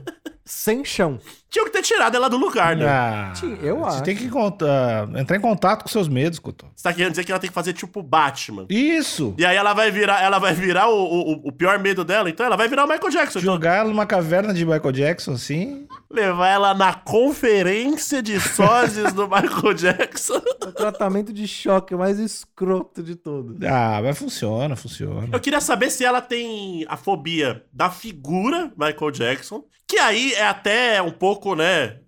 Sem 0.51 0.83
chão. 0.83 1.19
Tinha 1.51 1.65
que 1.67 1.71
ter 1.71 1.83
tirado 1.83 2.15
ela 2.15 2.29
do 2.29 2.39
lugar, 2.39 2.75
né? 2.75 2.87
Ah, 2.87 3.33
Sim, 3.35 3.59
eu 3.63 3.79
você 3.81 3.97
acho. 3.97 4.03
tem 4.03 4.17
que 4.17 4.29
contar, 4.29 5.09
entrar 5.19 5.37
em 5.37 5.41
contato 5.41 5.83
com 5.83 5.89
seus 5.89 6.09
medos, 6.09 6.39
Couto. 6.39 6.67
Você 6.75 6.83
tá 6.83 6.93
querendo 6.93 7.11
dizer 7.13 7.25
que 7.25 7.31
ela 7.33 7.39
tem 7.41 7.49
que 7.49 7.55
fazer 7.55 7.73
tipo 7.75 8.03
Batman. 8.03 8.67
Isso! 8.71 9.35
E 9.39 9.45
aí 9.45 9.57
ela 9.57 9.73
vai 9.75 9.91
virar, 9.91 10.23
ela 10.23 10.39
vai 10.39 10.55
virar 10.55 10.89
o, 10.89 10.95
o, 10.95 11.49
o 11.49 11.53
pior 11.53 11.79
medo 11.79 12.03
dela, 12.05 12.29
então 12.31 12.45
ela 12.47 12.57
vai 12.57 12.67
virar 12.69 12.85
o 12.85 12.89
Michael 12.89 13.11
Jackson. 13.11 13.39
Então, 13.39 13.53
Jogar 13.55 13.77
ela 13.77 13.89
numa 13.89 14.07
caverna 14.07 14.53
de 14.55 14.65
Michael 14.65 14.93
Jackson, 14.93 15.33
assim. 15.33 15.87
levar 16.11 16.49
ela 16.49 16.75
na 16.75 16.95
conferência 16.95 18.23
de 18.23 18.41
sósias 18.41 19.13
do 19.13 19.29
Michael 19.29 19.75
Jackson. 19.75 20.41
O 20.69 20.73
tratamento 20.73 21.33
de 21.33 21.49
choque 21.49 21.95
mais 21.95 22.19
escroto 22.19 23.03
de 23.03 23.15
todos. 23.17 23.57
Ah, 23.63 24.01
mas 24.03 24.19
funciona, 24.19 24.77
funciona. 24.77 25.29
Eu 25.33 25.41
queria 25.41 25.61
saber 25.63 25.91
se 25.91 26.05
ela 26.05 26.21
tem 26.21 26.85
a 26.89 26.97
fobia 26.97 27.65
da 27.73 27.89
figura 27.91 28.71
Michael 28.77 29.11
Jackson, 29.11 29.65
que 29.89 29.99
aí 29.99 30.35
é 30.35 30.47
até 30.47 31.01
um 31.03 31.11
pouco, 31.11 31.55
né? 31.57 31.99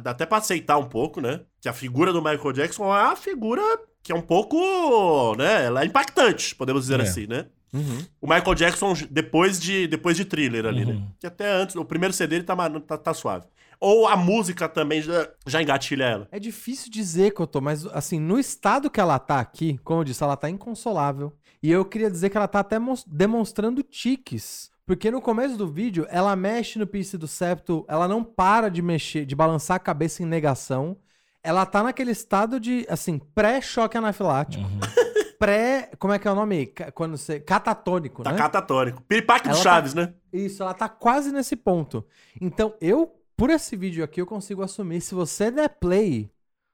Dá 0.00 0.12
até 0.12 0.24
pra 0.24 0.38
aceitar 0.38 0.78
um 0.78 0.88
pouco, 0.88 1.20
né? 1.20 1.40
Que 1.60 1.68
a 1.68 1.72
figura 1.72 2.12
do 2.12 2.22
Michael 2.22 2.52
Jackson 2.52 2.84
é 2.84 3.02
uma 3.02 3.16
figura 3.16 3.60
que 4.02 4.12
é 4.12 4.14
um 4.14 4.22
pouco, 4.22 5.34
né? 5.36 5.64
Ela 5.66 5.82
é 5.82 5.86
impactante, 5.86 6.54
podemos 6.54 6.82
dizer 6.82 7.00
É. 7.00 7.02
assim, 7.02 7.26
né? 7.26 7.46
Uhum. 7.74 7.98
O 8.20 8.26
Michael 8.28 8.54
Jackson 8.54 8.94
depois 9.10 9.60
de, 9.60 9.88
depois 9.88 10.16
de 10.16 10.24
thriller 10.24 10.64
ali, 10.64 10.84
né? 10.84 10.92
Uhum. 10.92 11.08
Que 11.18 11.26
até 11.26 11.50
antes, 11.50 11.74
o 11.74 11.84
primeiro 11.84 12.14
CD 12.14 12.36
ele 12.36 12.44
tá, 12.44 12.54
tá, 12.80 12.96
tá 12.96 13.12
suave. 13.12 13.46
Ou 13.78 14.06
a 14.06 14.16
música 14.16 14.68
também 14.68 15.02
já, 15.02 15.28
já 15.46 15.60
engatilha 15.60 16.04
ela. 16.04 16.28
É 16.30 16.38
difícil 16.38 16.90
dizer, 16.90 17.32
Cotô, 17.32 17.60
mas 17.60 17.84
assim, 17.86 18.18
no 18.18 18.38
estado 18.38 18.88
que 18.88 19.00
ela 19.00 19.18
tá 19.18 19.40
aqui, 19.40 19.78
como 19.84 20.00
eu 20.00 20.04
disse, 20.04 20.22
ela 20.22 20.36
tá 20.36 20.48
inconsolável. 20.48 21.32
E 21.62 21.70
eu 21.70 21.84
queria 21.84 22.10
dizer 22.10 22.30
que 22.30 22.36
ela 22.36 22.48
tá 22.48 22.60
até 22.60 22.76
demonstrando 23.06 23.82
tiques. 23.82 24.70
Porque 24.86 25.10
no 25.10 25.20
começo 25.20 25.56
do 25.56 25.66
vídeo, 25.66 26.06
ela 26.08 26.36
mexe 26.36 26.78
no 26.78 26.86
piercing 26.86 27.18
do 27.18 27.26
septo, 27.26 27.84
ela 27.88 28.06
não 28.06 28.22
para 28.22 28.70
de 28.70 28.80
mexer, 28.80 29.26
de 29.26 29.34
balançar 29.34 29.76
a 29.76 29.80
cabeça 29.80 30.22
em 30.22 30.26
negação. 30.26 30.96
Ela 31.42 31.66
tá 31.66 31.82
naquele 31.82 32.12
estado 32.12 32.60
de, 32.60 32.86
assim, 32.88 33.18
pré-choque 33.18 33.98
anafilático. 33.98 34.62
Uhum. 34.62 34.80
Pré. 35.38 35.90
Como 35.98 36.12
é 36.14 36.18
que 36.18 36.26
é 36.26 36.30
o 36.30 36.34
nome? 36.34 36.72
Quando 36.94 37.16
você. 37.18 37.38
Catatônico, 37.40 38.22
Tá 38.22 38.32
né? 38.32 38.38
catatônico. 38.38 39.02
Piripaque 39.02 39.48
do 39.48 39.54
Ela 39.54 39.62
Chaves, 39.62 39.92
né? 39.92 40.14
Isso, 40.32 40.62
ela 40.62 40.72
tá 40.72 40.88
quase 40.88 41.30
nesse 41.32 41.56
ponto. 41.56 42.06
Então, 42.40 42.74
eu, 42.80 43.12
por 43.36 43.50
esse 43.50 43.76
vídeo 43.76 44.02
aqui, 44.02 44.20
eu 44.20 44.26
consigo 44.26 44.62
assumir. 44.62 45.00
Se 45.00 45.14
você 45.14 45.50
der 45.50 45.68
play 45.68 46.30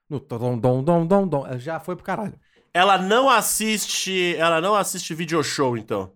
no 0.09 0.21
dom, 0.21 0.59
dom, 0.59 0.83
dom, 0.85 1.07
dom, 1.07 1.26
dom, 1.26 1.59
já 1.59 1.81
foi 1.81 1.97
pro 1.97 2.04
caralho. 2.04 2.38
Ela 2.73 2.99
não 2.99 3.28
assiste. 3.28 4.37
Ela 4.37 4.61
não 4.61 4.75
assiste 4.75 5.12
video 5.14 5.42
show, 5.42 5.76
então. 5.76 6.12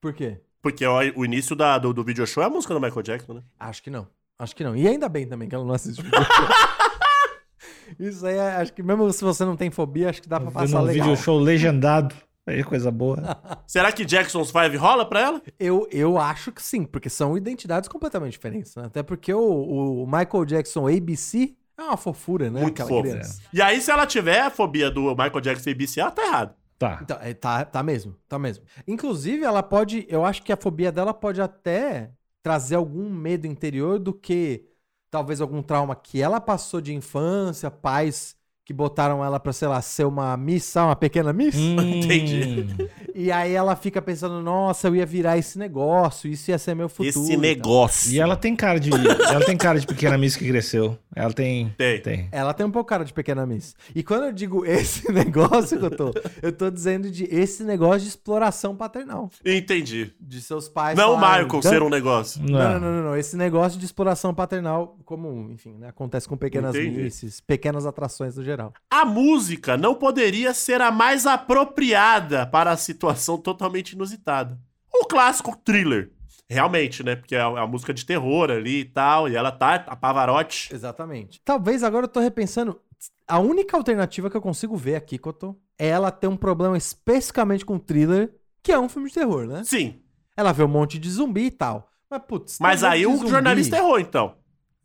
Por 0.00 0.12
quê? 0.12 0.40
Porque 0.62 0.86
ó, 0.86 1.00
o 1.16 1.24
início 1.24 1.56
da, 1.56 1.76
do, 1.76 1.92
do 1.92 2.04
video 2.04 2.26
show 2.26 2.42
é 2.42 2.46
a 2.46 2.50
música 2.50 2.72
do 2.72 2.80
Michael 2.80 3.02
Jackson, 3.02 3.34
né? 3.34 3.42
Acho 3.58 3.82
que 3.82 3.90
não. 3.90 4.06
Acho 4.38 4.54
que 4.56 4.62
não. 4.64 4.74
E 4.76 4.86
ainda 4.88 5.08
bem 5.08 5.26
também 5.26 5.48
que 5.48 5.54
ela 5.54 5.64
não 5.64 5.74
assiste 5.74 6.00
vídeo. 6.02 6.18
Isso 7.98 8.24
aí, 8.26 8.36
é- 8.36 8.56
acho 8.56 8.72
que 8.72 8.82
mesmo 8.82 9.12
se 9.12 9.22
você 9.22 9.44
não 9.44 9.56
tem 9.56 9.70
fobia, 9.70 10.08
acho 10.10 10.22
que 10.22 10.28
dá 10.28 10.36
pra 10.40 10.48
Vendo 10.48 10.54
passar 10.60 10.80
um 10.80 10.84
legal. 10.84 11.08
vídeo 11.08 11.22
show 11.22 11.38
legendado. 11.38 12.14
Aí, 12.46 12.64
coisa 12.64 12.90
boa. 12.90 13.18
Será 13.66 13.92
que 13.92 14.04
Jackson's 14.04 14.50
Five 14.50 14.76
rola 14.76 15.04
pra 15.08 15.20
ela? 15.20 15.42
Eu, 15.60 15.86
eu 15.92 16.18
acho 16.18 16.50
que 16.50 16.62
sim, 16.62 16.84
porque 16.84 17.08
são 17.08 17.36
identidades 17.36 17.88
completamente 17.88 18.32
diferentes, 18.32 18.74
né? 18.74 18.84
Até 18.86 19.02
porque 19.02 19.32
o, 19.32 20.02
o 20.02 20.06
Michael 20.06 20.44
Jackson 20.44 20.88
ABC 20.88 21.54
é 21.78 21.82
uma 21.82 21.96
fofura, 21.96 22.50
né? 22.50 22.60
Muito 22.62 22.82
Aquela 22.82 22.88
fofo. 22.88 23.10
criança. 23.10 23.42
E 23.52 23.62
aí, 23.62 23.80
se 23.80 23.90
ela 23.90 24.06
tiver 24.06 24.40
a 24.40 24.50
fobia 24.50 24.90
do 24.90 25.10
Michael 25.10 25.40
Jackson 25.40 25.70
e 25.70 25.72
ABC, 25.72 26.00
ela 26.00 26.10
tá 26.10 26.22
errado. 26.26 26.54
Tá. 26.82 26.98
Então, 27.00 27.16
é, 27.20 27.32
tá, 27.32 27.64
tá 27.64 27.80
mesmo, 27.80 28.16
tá 28.28 28.40
mesmo. 28.40 28.64
Inclusive, 28.88 29.44
ela 29.44 29.62
pode. 29.62 30.04
Eu 30.08 30.24
acho 30.24 30.42
que 30.42 30.52
a 30.52 30.56
fobia 30.56 30.90
dela 30.90 31.14
pode 31.14 31.40
até 31.40 32.10
trazer 32.42 32.74
algum 32.74 33.08
medo 33.08 33.46
interior 33.46 34.00
do 34.00 34.12
que 34.12 34.64
talvez 35.08 35.40
algum 35.40 35.62
trauma 35.62 35.94
que 35.94 36.20
ela 36.20 36.40
passou 36.40 36.80
de 36.80 36.92
infância, 36.92 37.70
pais 37.70 38.34
que 38.64 38.72
botaram 38.72 39.24
ela 39.24 39.38
pra, 39.38 39.52
sei 39.52 39.68
lá, 39.68 39.80
ser 39.82 40.04
uma 40.06 40.36
miss, 40.36 40.74
uma 40.74 40.96
pequena 40.96 41.32
miss. 41.32 41.54
Entendi. 41.56 42.66
Hum. 42.80 42.88
E 43.14 43.30
aí 43.30 43.52
ela 43.52 43.76
fica 43.76 44.00
pensando, 44.00 44.40
nossa, 44.40 44.88
eu 44.88 44.96
ia 44.96 45.06
virar 45.06 45.36
esse 45.36 45.58
negócio, 45.58 46.30
isso 46.30 46.50
ia 46.50 46.58
ser 46.58 46.74
meu 46.74 46.88
futuro. 46.88 47.24
Esse 47.24 47.36
negócio. 47.36 48.12
E 48.12 48.18
ela 48.18 48.36
tem 48.36 48.56
cara 48.56 48.80
de. 48.80 48.90
ela 48.90 49.44
tem 49.44 49.56
cara 49.56 49.78
de 49.78 49.86
pequena 49.86 50.16
miss 50.18 50.34
que 50.34 50.48
cresceu. 50.48 50.98
Ela 51.14 51.32
tem. 51.32 51.68
Tem. 51.76 52.00
Tem. 52.00 52.28
Ela 52.32 52.54
tem 52.54 52.64
um 52.64 52.70
pouco 52.70 52.88
cara 52.88 53.04
de 53.04 53.12
pequena 53.12 53.44
miss. 53.46 53.74
E 53.94 54.02
quando 54.02 54.24
eu 54.24 54.32
digo 54.32 54.64
esse 54.66 55.10
negócio 55.12 55.78
que 55.78 55.84
eu 55.84 55.90
tô, 55.90 56.12
eu 56.40 56.52
tô 56.52 56.70
dizendo 56.70 57.10
de 57.10 57.24
esse 57.24 57.62
negócio 57.64 58.00
de 58.02 58.08
exploração 58.08 58.74
paternal. 58.74 59.30
Entendi. 59.44 60.12
De 60.20 60.40
seus 60.40 60.68
pais. 60.68 60.96
Não 60.96 61.14
o 61.14 61.16
Michael 61.18 61.46
"Dan- 61.48 61.60
ser 61.62 61.82
um 61.82 61.90
negócio. 61.90 62.42
Não, 62.42 62.58
não, 62.74 62.80
não, 62.80 62.92
não, 62.92 63.02
não. 63.10 63.16
Esse 63.16 63.36
negócio 63.36 63.78
de 63.78 63.84
exploração 63.84 64.34
paternal, 64.34 64.98
como, 65.04 65.50
enfim, 65.50 65.74
né, 65.78 65.88
acontece 65.88 66.26
com 66.28 66.36
pequenas 66.36 66.74
Entendi. 66.74 67.02
misses, 67.02 67.40
pequenas 67.40 67.84
atrações 67.86 68.36
no 68.36 68.42
geral. 68.42 68.72
A 68.90 69.04
música 69.04 69.76
não 69.76 69.94
poderia 69.94 70.54
ser 70.54 70.80
a 70.80 70.90
mais 70.90 71.26
apropriada 71.26 72.46
para 72.46 72.70
a 72.70 72.76
situação 72.76 73.36
totalmente 73.38 73.92
inusitada. 73.92 74.58
O 74.92 75.06
clássico 75.06 75.56
thriller. 75.64 76.10
Realmente, 76.52 77.02
né? 77.02 77.16
Porque 77.16 77.34
é 77.34 77.40
a, 77.40 77.46
a 77.46 77.66
música 77.66 77.92
de 77.92 78.04
terror 78.04 78.50
ali 78.50 78.80
e 78.80 78.84
tal, 78.84 79.28
e 79.28 79.34
ela 79.34 79.50
tá 79.50 79.74
a 79.86 79.96
Pavarotti. 79.96 80.72
Exatamente. 80.72 81.40
Talvez 81.44 81.82
agora 81.82 82.04
eu 82.04 82.08
tô 82.08 82.20
repensando. 82.20 82.80
A 83.26 83.38
única 83.38 83.76
alternativa 83.76 84.28
que 84.28 84.36
eu 84.36 84.42
consigo 84.42 84.76
ver 84.76 84.94
aqui, 84.96 85.18
Cotô, 85.18 85.56
é 85.78 85.88
ela 85.88 86.10
ter 86.10 86.26
um 86.26 86.36
problema 86.36 86.76
especificamente 86.76 87.64
com 87.64 87.78
thriller, 87.78 88.34
que 88.62 88.70
é 88.70 88.78
um 88.78 88.88
filme 88.88 89.08
de 89.08 89.14
terror, 89.14 89.46
né? 89.46 89.64
Sim. 89.64 90.00
Ela 90.36 90.52
vê 90.52 90.62
um 90.62 90.68
monte 90.68 90.98
de 90.98 91.10
zumbi 91.10 91.46
e 91.46 91.50
tal. 91.50 91.90
Mas, 92.10 92.22
putz. 92.28 92.58
Mas 92.60 92.82
um 92.82 92.86
aí 92.86 93.06
o 93.06 93.16
zumbi. 93.16 93.30
jornalista 93.30 93.76
errou, 93.76 93.98
então. 93.98 94.34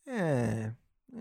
É. 0.05 0.71
é, 1.13 1.19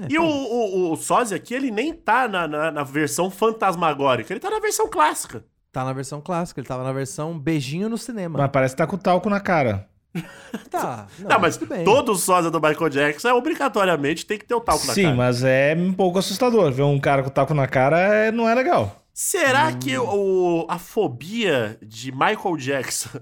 é, 0.00 0.06
E 0.08 0.18
o, 0.18 0.24
o, 0.24 0.92
o 0.92 0.96
Sozzi 0.96 1.34
aqui, 1.34 1.54
ele 1.54 1.70
nem 1.70 1.92
tá 1.92 2.28
na, 2.28 2.46
na, 2.46 2.70
na 2.70 2.82
versão 2.84 3.30
fantasmagórica, 3.30 4.32
ele 4.32 4.40
tá 4.40 4.50
na 4.50 4.60
versão 4.60 4.88
clássica. 4.88 5.44
Tá 5.74 5.84
na 5.84 5.92
versão 5.92 6.20
clássica, 6.20 6.60
ele 6.60 6.68
tava 6.68 6.84
na 6.84 6.92
versão 6.92 7.36
beijinho 7.36 7.88
no 7.88 7.98
cinema. 7.98 8.38
Mas 8.38 8.50
parece 8.52 8.74
que 8.74 8.78
tá 8.78 8.86
com 8.86 8.96
talco 8.96 9.28
na 9.28 9.40
cara. 9.40 9.88
Tá. 10.70 11.08
Não, 11.18 11.40
mas 11.40 11.56
tudo 11.56 11.68
bem. 11.74 11.84
todo 11.84 12.14
sósia 12.14 12.48
do 12.48 12.60
Michael 12.60 12.88
Jackson 12.88 13.28
é 13.28 13.34
obrigatoriamente 13.34 14.24
tem 14.24 14.38
que 14.38 14.44
ter 14.44 14.54
o 14.54 14.60
talco 14.60 14.86
na 14.86 14.94
Sim, 14.94 15.02
cara. 15.02 15.16
mas 15.16 15.42
é 15.42 15.74
um 15.76 15.92
pouco 15.92 16.16
assustador. 16.20 16.70
Ver 16.70 16.82
um 16.84 17.00
cara 17.00 17.24
com 17.24 17.28
talco 17.30 17.52
na 17.52 17.66
cara 17.66 17.98
é- 17.98 18.30
não 18.30 18.48
é 18.48 18.54
legal. 18.54 19.02
Será 19.12 19.68
Hum. 19.68 19.78
que 19.80 19.98
o, 19.98 20.64
a 20.68 20.78
fobia 20.78 21.76
de 21.82 22.12
Michael 22.12 22.56
Jackson 22.56 23.18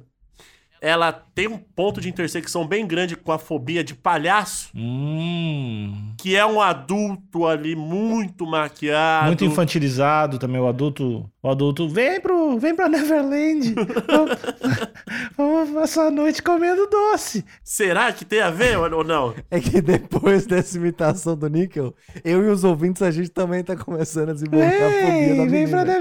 ela 0.85 1.12
tem 1.12 1.47
um 1.47 1.57
ponto 1.57 2.01
de 2.01 2.09
intersecção 2.09 2.67
bem 2.67 2.85
grande 2.85 3.15
com 3.15 3.31
a 3.31 3.39
fobia 3.39 3.85
de 3.85 3.95
palhaço? 3.95 4.69
Hum. 4.75 6.12
Que 6.19 6.35
é 6.35 6.45
um 6.45 6.61
adulto 6.61 7.47
ali 7.47 7.77
muito 7.77 8.45
maquiado. 8.45 9.27
Muito 9.29 9.45
infantilizado 9.45 10.41
também 10.41 10.61
o 10.61 10.67
adulto. 10.67 11.31
O 11.41 11.49
adulto 11.49 11.89
vem 11.89 12.21
pro, 12.21 12.59
vem 12.59 12.75
pra 12.75 12.89
Neverland. 12.89 13.75
Vamos- 14.09 14.39
Vamos 15.37 15.71
passar 15.71 16.07
a 16.09 16.11
noite 16.11 16.43
comendo 16.43 16.87
doce. 16.89 17.45
Será 17.62 18.12
que 18.12 18.25
tem 18.25 18.41
a 18.41 18.51
ver 18.51 18.77
ou 18.79 19.05
não? 19.05 19.35
É 19.51 19.61
que 19.61 19.81
depois 19.81 20.47
dessa 20.47 20.77
imitação 20.77 21.37
do 21.37 21.49
Nickel, 21.49 21.95
eu 22.25 22.43
e 22.45 22.49
os 22.49 22.65
ouvintes, 22.65 23.03
a 23.03 23.11
gente 23.11 23.29
também 23.31 23.62
tá 23.62 23.77
começando 23.77 24.31
a 24.31 24.33
desenvolver 24.35 24.67
a 24.67 24.91
fobia 24.91 25.37
da 25.37 25.43
Vem, 25.45 25.49
vem 25.49 25.69
pra 25.69 25.85
menina. 25.85 26.01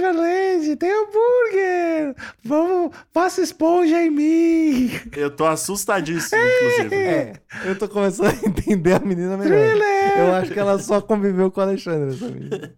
Neverland, 0.61 0.75
tem 0.77 0.91
hambúrguer. 0.91 2.15
Vamos, 2.43 2.95
passa 3.13 3.41
esponja 3.41 4.01
em 4.03 4.09
mim. 4.11 4.91
Eu 5.15 5.29
tô 5.31 5.45
assustadíssimo, 5.45 6.39
inclusive. 6.41 6.95
É, 6.95 7.33
eu 7.65 7.77
tô 7.77 7.87
começando 7.87 8.27
a 8.27 8.47
entender 8.47 8.93
a 8.93 8.99
menina 8.99 9.37
melhor. 9.37 9.57
Thriller. 9.69 10.19
Eu 10.19 10.33
acho 10.35 10.51
que 10.51 10.59
ela 10.59 10.77
só 10.79 11.01
conviveu 11.01 11.49
com 11.51 11.59
o 11.59 11.63
Alexandre, 11.63 12.15
essa 12.15 12.27
menina. 12.27 12.73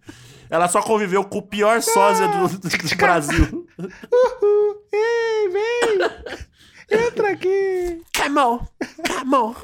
Ela 0.49 0.67
só 0.67 0.81
conviveu 0.81 1.23
com 1.23 1.39
o 1.39 1.41
pior 1.41 1.81
sósia 1.81 2.27
do, 2.27 2.47
do- 2.47 2.59
do 2.69 2.95
Brasil. 2.95 3.67
Uhul. 3.79 4.75
Ei, 4.93 5.49
vem. 5.49 6.99
Entra 7.07 7.31
aqui. 7.31 8.01
Come 8.15 8.39
on, 8.39 8.59
come 9.07 9.35
on. 9.35 9.55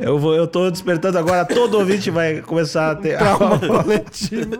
Eu, 0.00 0.18
vou, 0.18 0.34
eu 0.34 0.46
tô 0.46 0.70
despertando 0.70 1.18
agora, 1.18 1.44
todo 1.44 1.78
ouvinte 1.78 2.10
vai 2.10 2.40
começar 2.42 2.92
a 2.92 2.94
ter. 2.96 3.18
Trauma 3.18 3.58
coletivo. 3.82 4.50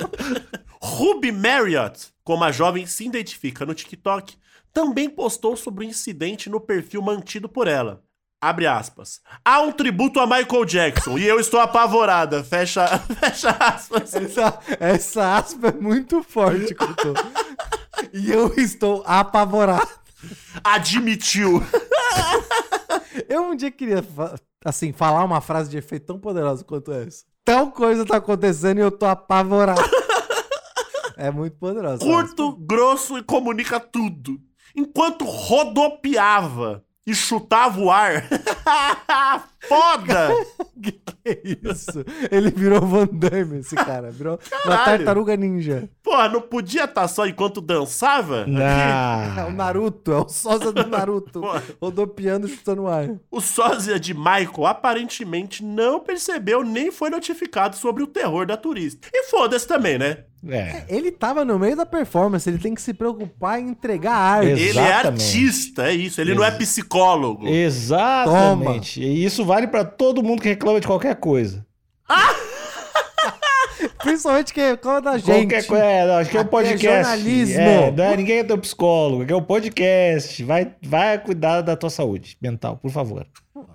Ruby 0.98 1.30
Marriott, 1.30 2.08
como 2.24 2.42
a 2.42 2.50
jovem 2.50 2.84
se 2.84 3.06
identifica 3.06 3.64
no 3.64 3.72
TikTok, 3.72 4.36
também 4.72 5.08
postou 5.08 5.56
sobre 5.56 5.86
o 5.86 5.88
incidente 5.88 6.50
no 6.50 6.60
perfil 6.60 7.00
mantido 7.00 7.48
por 7.48 7.68
ela. 7.68 8.02
Abre 8.40 8.66
aspas. 8.66 9.20
Há 9.44 9.60
um 9.60 9.70
tributo 9.70 10.18
a 10.18 10.26
Michael 10.26 10.64
Jackson 10.64 11.16
e 11.16 11.24
eu 11.24 11.38
estou 11.38 11.60
apavorada. 11.60 12.42
Fecha, 12.42 12.84
fecha 13.20 13.50
aspas. 13.50 14.12
Essa, 14.12 14.58
essa 14.80 15.36
aspa 15.36 15.68
é 15.68 15.72
muito 15.72 16.20
forte, 16.20 16.74
Couto. 16.74 17.14
E 18.12 18.32
eu 18.32 18.52
estou 18.56 19.04
apavorado. 19.06 19.88
Admitiu. 20.64 21.62
Eu 23.28 23.42
um 23.44 23.54
dia 23.54 23.70
queria, 23.70 24.04
assim, 24.64 24.92
falar 24.92 25.22
uma 25.22 25.40
frase 25.40 25.70
de 25.70 25.78
efeito 25.78 26.06
tão 26.06 26.18
poderosa 26.18 26.64
quanto 26.64 26.90
essa. 26.90 27.24
Tal 27.44 27.70
coisa 27.70 28.04
tá 28.04 28.16
acontecendo 28.16 28.78
e 28.78 28.80
eu 28.80 28.90
tô 28.90 29.06
apavorado. 29.06 29.80
É 31.18 31.32
muito 31.32 31.56
poderosa. 31.58 31.98
Curto, 31.98 32.52
grosso 32.56 33.18
e 33.18 33.24
comunica 33.24 33.80
tudo. 33.80 34.40
Enquanto 34.76 35.24
rodopiava 35.24 36.84
e 37.04 37.12
chutava 37.12 37.80
o 37.80 37.90
ar. 37.90 38.22
Foda! 39.66 40.28
Que 40.80 40.92
que 40.92 41.02
é 41.24 41.40
isso? 41.72 42.04
Ele 42.30 42.52
virou 42.52 42.80
Van 42.82 43.08
Damme, 43.10 43.58
esse 43.58 43.74
cara. 43.74 44.12
Virou 44.12 44.38
uma 44.64 44.76
Caralho. 44.76 44.98
tartaruga 44.98 45.36
ninja. 45.36 45.88
Porra, 46.04 46.28
não 46.28 46.40
podia 46.40 46.84
estar 46.84 47.08
só 47.08 47.26
enquanto 47.26 47.60
dançava? 47.60 48.46
É 48.46 49.42
o 49.42 49.50
Não. 49.50 49.50
Naruto, 49.50 50.12
é 50.12 50.18
o 50.18 50.28
sósia 50.28 50.70
do 50.70 50.86
Naruto. 50.86 51.40
Porra. 51.40 51.64
rodopiando 51.82 52.46
e 52.46 52.50
chutando 52.50 52.82
o 52.82 52.86
ar. 52.88 53.08
O 53.28 53.40
sósia 53.40 53.98
de 53.98 54.14
Michael 54.14 54.66
aparentemente 54.66 55.64
não 55.64 55.98
percebeu 55.98 56.62
nem 56.62 56.92
foi 56.92 57.10
notificado 57.10 57.74
sobre 57.74 58.04
o 58.04 58.06
terror 58.06 58.46
da 58.46 58.56
turista. 58.56 59.08
E 59.12 59.24
foda-se 59.24 59.66
também, 59.66 59.98
né? 59.98 60.18
É. 60.48 60.84
Ele 60.88 61.10
tava 61.10 61.44
no 61.44 61.58
meio 61.58 61.74
da 61.74 61.84
performance, 61.84 62.48
ele 62.48 62.58
tem 62.58 62.72
que 62.72 62.80
se 62.80 62.94
preocupar 62.94 63.58
em 63.58 63.70
entregar 63.70 64.14
arte. 64.14 64.50
Exato. 64.52 64.60
Ele 64.62 64.78
é 64.78 64.82
Exatamente. 64.88 65.24
artista, 65.24 65.88
é 65.90 65.92
isso. 65.94 66.20
Ele 66.20 66.32
não 66.36 66.44
é 66.44 66.52
psicólogo. 66.52 67.48
Exatamente. 67.48 69.02
E 69.02 69.24
isso 69.24 69.44
vale 69.48 69.66
pra 69.66 69.84
todo 69.84 70.22
mundo 70.22 70.42
que 70.42 70.48
reclama 70.48 70.78
de 70.78 70.86
qualquer 70.86 71.16
coisa. 71.16 71.66
Principalmente 74.02 74.52
que 74.52 74.60
é 74.60 74.76
quando 74.76 75.04
da 75.04 75.16
gente. 75.16 75.26
Qualquer 75.26 75.66
coisa. 75.66 75.84
É, 75.84 76.06
não, 76.06 76.14
acho 76.18 76.30
que 76.30 76.36
é 76.36 76.40
um 76.40 76.44
é 76.44 76.46
podcast. 76.46 76.86
jornalismo. 76.86 77.60
É, 77.60 77.90
não 77.90 78.04
é, 78.04 78.16
ninguém 78.16 78.38
é 78.38 78.44
teu 78.44 78.58
psicólogo, 78.58 79.22
aqui 79.22 79.32
é 79.32 79.36
um 79.36 79.42
podcast. 79.42 80.44
Vai, 80.44 80.74
vai 80.82 81.18
cuidar 81.18 81.62
da 81.62 81.74
tua 81.74 81.90
saúde 81.90 82.36
mental, 82.40 82.76
por 82.76 82.90
favor. 82.90 83.26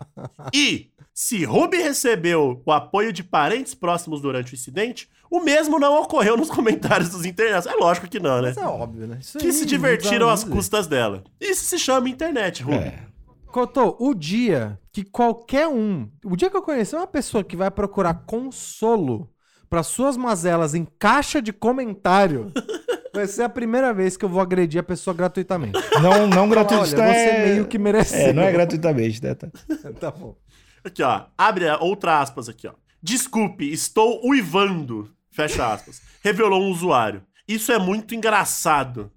E, 0.54 0.92
se 1.14 1.44
Ruby 1.44 1.78
recebeu 1.78 2.62
o 2.66 2.72
apoio 2.72 3.12
de 3.12 3.24
parentes 3.24 3.74
próximos 3.74 4.22
durante 4.22 4.54
o 4.54 4.56
incidente, 4.56 5.10
o 5.30 5.42
mesmo 5.42 5.78
não 5.80 6.02
ocorreu 6.02 6.38
nos 6.38 6.50
comentários 6.50 7.10
dos 7.10 7.26
internautas. 7.26 7.66
É 7.66 7.76
lógico 7.76 8.08
que 8.08 8.20
não, 8.20 8.42
né? 8.42 8.54
Mas 8.56 8.58
é 8.58 8.66
óbvio, 8.66 9.08
né? 9.08 9.18
Isso 9.20 9.38
Que 9.38 9.48
aí 9.48 9.52
se 9.52 9.66
divertiram 9.66 10.30
às 10.30 10.44
custas 10.44 10.88
dela. 10.88 11.24
Isso 11.42 11.66
se 11.66 11.78
chama 11.78 12.08
internet, 12.08 12.64
Ruby. 12.64 12.78
É. 12.78 13.00
Cotô, 13.48 13.98
o 14.00 14.14
dia 14.14 14.80
que 14.94 15.04
qualquer 15.04 15.68
um. 15.68 16.08
O 16.24 16.36
dia 16.36 16.52
que 16.52 16.56
eu 16.56 16.62
conhecer 16.62 16.96
uma 16.96 17.08
pessoa 17.08 17.44
que 17.44 17.58
vai 17.58 17.72
procurar 17.72 18.14
consolo 18.28 19.30
para 19.68 19.82
suas 19.82 20.16
mazelas 20.16 20.76
em 20.76 20.86
caixa 21.00 21.42
de 21.42 21.52
comentário, 21.52 22.52
vai 23.12 23.26
ser 23.26 23.42
a 23.42 23.50
primeira 23.50 23.92
vez 23.92 24.16
que 24.16 24.24
eu 24.24 24.30
vou 24.30 24.40
agredir 24.40 24.80
a 24.80 24.84
pessoa 24.84 25.16
gratuitamente. 25.16 25.80
Não, 26.00 26.28
não 26.28 26.48
gratuito. 26.48 26.84
Olha, 26.84 27.14
você 27.14 27.30
é... 27.30 27.46
meio 27.48 27.68
que 27.68 27.80
mereceu. 27.80 28.20
É, 28.20 28.34
não 28.34 28.44
é 28.44 28.52
gratuitamente, 28.52 29.22
né? 29.24 29.34
Tá. 29.34 29.48
tá 30.00 30.12
bom. 30.12 30.38
Aqui, 30.84 31.02
ó. 31.02 31.26
Abre 31.36 31.68
a- 31.68 31.80
outra 31.80 32.20
aspas 32.20 32.48
aqui, 32.48 32.68
ó. 32.68 32.74
Desculpe, 33.02 33.70
estou 33.74 34.22
uivando. 34.24 35.10
Fecha 35.32 35.74
aspas. 35.74 36.02
Revelou 36.24 36.62
um 36.62 36.70
usuário. 36.70 37.24
Isso 37.48 37.72
é 37.72 37.80
muito 37.80 38.14
engraçado. 38.14 39.12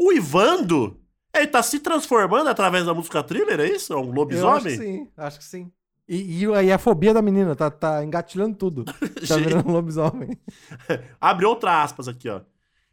Uivando? 0.00 1.00
Ele 1.38 1.46
tá 1.46 1.62
se 1.62 1.78
transformando 1.80 2.48
através 2.48 2.86
da 2.86 2.94
música 2.94 3.22
thriller, 3.22 3.60
é 3.60 3.66
isso? 3.68 3.92
É 3.92 3.96
um 3.96 4.00
Eu 4.00 4.04
acho 4.04 4.12
que 4.12 4.18
lobisomem? 4.18 4.76
sim, 4.76 5.08
acho 5.16 5.38
que 5.38 5.44
sim. 5.44 5.70
E, 6.08 6.44
e 6.44 6.54
aí 6.54 6.70
a 6.70 6.78
fobia 6.78 7.12
da 7.12 7.20
menina, 7.20 7.56
tá, 7.56 7.70
tá 7.70 8.04
engatilhando 8.04 8.56
tudo. 8.56 8.84
Tá 9.26 9.36
virando 9.36 9.68
um 9.68 9.72
lobisomem. 9.72 10.30
Abre 11.20 11.44
outra 11.46 11.82
aspas 11.82 12.06
aqui, 12.08 12.28
ó. 12.28 12.40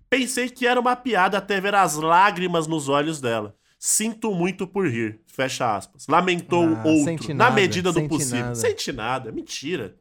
Pensei 0.10 0.50
que 0.50 0.66
era 0.68 0.80
uma 0.80 0.96
piada 0.96 1.38
até 1.38 1.60
ver 1.62 1.76
as 1.76 1.96
lágrimas 1.96 2.68
nos 2.68 2.90
olhos 2.90 3.20
dela. 3.22 3.56
Sinto 3.80 4.34
muito 4.34 4.66
por 4.66 4.88
rir. 4.88 5.20
Fecha 5.28 5.76
aspas. 5.76 6.08
Lamentou 6.08 6.64
Ah, 6.76 6.84
outro. 6.88 7.04
sente 7.04 7.34
na 7.34 7.46
nada, 7.46 7.56
medida 7.56 7.92
do 7.92 8.00
sente 8.00 8.10
possível. 8.10 8.40
nada. 8.42 8.56
Sente 8.56 8.92
nada. 8.94 9.32
Mentira. 9.32 9.96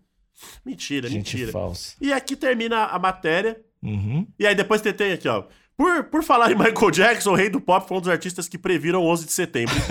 Mentira, 0.65 1.09
Gente 1.09 1.35
mentira. 1.37 1.53
falsa. 1.53 1.97
E 2.01 2.13
aqui 2.13 2.37
termina 2.37 2.85
a 2.87 2.99
matéria. 2.99 3.61
Uhum. 3.83 4.27
E 4.39 4.47
aí 4.47 4.55
depois 4.55 4.81
tem 4.81 4.93
tem 4.93 5.13
aqui, 5.13 5.29
ó. 5.29 5.45
Por, 5.83 6.05
por 6.05 6.23
falar 6.23 6.53
em 6.53 6.55
Michael 6.55 6.91
Jackson, 6.93 7.33
o 7.33 7.35
rei 7.35 7.51
do 7.51 7.61
pop 7.61 7.89
foi 7.89 7.97
um 7.97 8.01
dos 8.01 8.09
artistas 8.09 8.49
que 8.49 8.57
previram 8.57 9.03
o 9.03 9.07
11 9.09 9.27
de 9.27 9.33
setembro. 9.33 9.75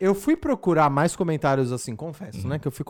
Eu 0.00 0.14
fui 0.14 0.34
procurar 0.34 0.88
mais 0.88 1.14
comentários 1.14 1.70
assim, 1.70 1.94
confesso, 1.94 2.48
né? 2.48 2.58
Que 2.58 2.66
eu 2.66 2.72
fui 2.72 2.86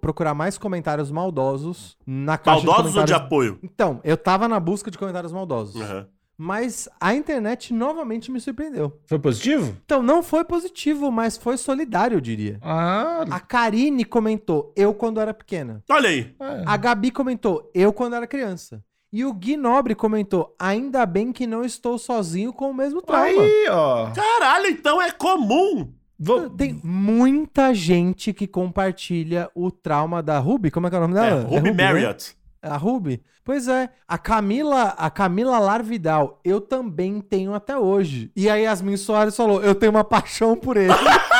procurar 0.00 0.32
mais 0.32 0.56
comentários 0.56 1.10
maldosos 1.10 1.94
na 2.06 2.38
caixa 2.38 2.64
Maldosos 2.64 2.92
de 2.94 2.98
ou 3.00 3.04
de 3.04 3.12
apoio? 3.12 3.58
Então, 3.62 4.00
eu 4.02 4.16
tava 4.16 4.48
na 4.48 4.58
busca 4.58 4.90
de 4.90 4.96
comentários 4.96 5.30
maldosos. 5.30 5.78
Aham. 5.78 6.06
Mas 6.40 6.88
a 7.00 7.14
internet 7.14 7.74
novamente 7.74 8.30
me 8.30 8.40
surpreendeu. 8.40 8.98
Foi 9.06 9.18
positivo? 9.18 9.76
Então, 9.84 10.02
não 10.02 10.22
foi 10.22 10.42
positivo, 10.42 11.10
mas 11.12 11.36
foi 11.36 11.58
solidário, 11.58 12.14
eu 12.16 12.20
diria. 12.20 12.58
Ah, 12.62 13.24
A 13.30 13.40
Karine 13.40 14.04
comentou, 14.06 14.72
eu 14.74 14.94
quando 14.94 15.20
era 15.20 15.34
pequena. 15.34 15.82
Olha 15.90 16.08
aí. 16.08 16.34
é. 16.40 16.62
A 16.64 16.76
Gabi 16.78 17.10
comentou, 17.10 17.70
eu 17.74 17.92
quando 17.92 18.14
era 18.14 18.26
criança. 18.26 18.82
E 19.12 19.24
o 19.24 19.32
Gui 19.32 19.56
Nobre 19.56 19.94
comentou, 19.94 20.54
ainda 20.58 21.06
bem 21.06 21.32
que 21.32 21.46
não 21.46 21.64
estou 21.64 21.96
sozinho 21.98 22.52
com 22.52 22.70
o 22.70 22.74
mesmo 22.74 23.00
trauma. 23.00 23.24
Aí, 23.42 23.66
ó. 23.70 24.10
Caralho, 24.10 24.66
então 24.66 25.00
é 25.00 25.10
comum. 25.10 25.90
Vou- 26.18 26.50
Tem 26.50 26.78
muita 26.84 27.72
gente 27.72 28.32
que 28.32 28.46
compartilha 28.46 29.50
o 29.54 29.70
trauma 29.70 30.22
da 30.22 30.38
Ruby. 30.38 30.70
Como 30.70 30.86
é 30.86 30.90
que 30.90 30.96
é 30.96 30.98
o 30.98 31.02
nome 31.02 31.16
É, 31.18 31.20
dela? 31.22 31.42
Ruby 31.48 31.70
né? 31.72 31.84
Marriott. 31.84 32.36
A 32.60 32.76
Ruby? 32.76 33.22
Pois 33.44 33.66
é. 33.68 33.88
A 34.06 34.18
Camila, 34.18 34.88
a 34.98 35.08
Camila 35.08 35.58
Larvidal, 35.58 36.38
eu 36.44 36.60
também 36.60 37.20
tenho 37.20 37.54
até 37.54 37.78
hoje. 37.78 38.30
E 38.36 38.50
a 38.50 38.56
Yasmin 38.56 38.96
Soares 38.98 39.34
falou, 39.36 39.62
eu 39.62 39.74
tenho 39.74 39.90
uma 39.92 40.04
paixão 40.04 40.54
por 40.54 40.76
ele. 40.76 40.92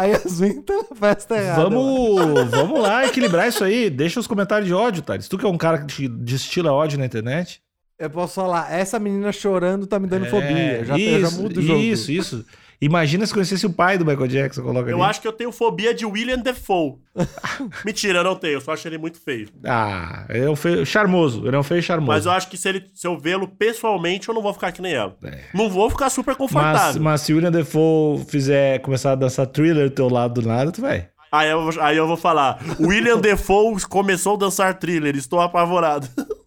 a 0.00 0.04
Yasmin 0.04 0.62
tá 0.62 0.74
na 0.74 0.96
festa 0.96 1.36
errada. 1.36 1.62
Vamos, 1.68 2.50
vamos 2.50 2.80
lá 2.80 3.06
equilibrar 3.06 3.48
isso 3.48 3.62
aí. 3.62 3.90
Deixa 3.90 4.18
os 4.18 4.26
comentários 4.26 4.66
de 4.66 4.74
ódio, 4.74 5.02
Thales. 5.02 5.28
Tu 5.28 5.36
que 5.36 5.44
é 5.44 5.48
um 5.48 5.58
cara 5.58 5.84
que 5.84 6.08
destila 6.08 6.72
ódio 6.72 6.98
na 6.98 7.06
internet. 7.06 7.60
Eu 7.98 8.08
posso 8.08 8.36
falar, 8.36 8.72
essa 8.72 8.98
menina 8.98 9.30
chorando 9.30 9.86
tá 9.86 9.98
me 9.98 10.06
dando 10.06 10.24
É, 10.24 10.30
fobia. 10.30 10.84
Já, 10.84 10.98
eu 10.98 11.20
já 11.20 11.28
isso, 11.28 11.42
mudo 11.42 11.60
o 11.60 11.62
jogo. 11.62 11.80
Isso, 11.80 12.10
isso. 12.10 12.46
Imagina 12.82 13.26
se 13.26 13.32
conhecesse 13.34 13.66
o 13.66 13.70
pai 13.70 13.98
do 13.98 14.06
Michael 14.06 14.26
Jackson, 14.28 14.62
coloca 14.62 14.88
Eu 14.90 15.02
ali. 15.02 15.10
acho 15.10 15.20
que 15.20 15.28
eu 15.28 15.32
tenho 15.32 15.52
fobia 15.52 15.92
de 15.92 16.06
William 16.06 16.38
Defoe. 16.38 16.94
Mentira, 17.84 18.20
eu 18.20 18.24
não 18.24 18.34
tenho. 18.36 18.54
Eu 18.54 18.60
só 18.60 18.72
acho 18.72 18.88
ele 18.88 18.96
muito 18.96 19.20
feio. 19.20 19.48
Ah, 19.66 20.24
ele 20.30 20.46
é 20.46 20.50
um 20.50 20.56
feio 20.56 20.86
charmoso. 20.86 21.46
Ele 21.46 21.54
é 21.54 21.58
um 21.58 21.62
feio 21.62 21.82
charmoso. 21.82 22.12
Mas 22.12 22.24
eu 22.26 22.32
acho 22.32 22.48
que 22.48 22.56
se, 22.56 22.68
ele, 22.68 22.86
se 22.94 23.06
eu 23.06 23.18
vê-lo 23.18 23.46
pessoalmente, 23.46 24.28
eu 24.28 24.34
não 24.34 24.40
vou 24.40 24.54
ficar 24.54 24.72
que 24.72 24.80
nem 24.80 24.94
ela. 24.94 25.14
É. 25.22 25.40
Não 25.52 25.68
vou 25.68 25.90
ficar 25.90 26.08
super 26.08 26.30
Mas, 26.30 26.38
confortável. 26.38 27.02
mas 27.02 27.20
se 27.20 27.32
o 27.32 27.36
William 27.36 27.52
Defoe 27.52 28.24
fizer 28.26 28.78
começar 28.80 29.12
a 29.12 29.16
dançar 29.16 29.46
thriller 29.46 29.90
do 29.90 29.94
teu 29.94 30.08
lado 30.08 30.40
do 30.40 30.48
nada, 30.48 30.72
tu 30.72 30.80
vai. 30.80 31.08
Aí, 31.30 31.50
eu, 31.50 31.62
vou- 31.70 31.82
aí 31.82 31.96
eu 31.96 32.06
vou 32.08 32.16
falar: 32.16 32.58
William 32.80 33.18
Defoe 33.20 33.78
começou 33.88 34.34
a 34.34 34.38
dançar 34.38 34.78
thriller, 34.78 35.14
estou 35.16 35.38
apavorado. 35.40 36.08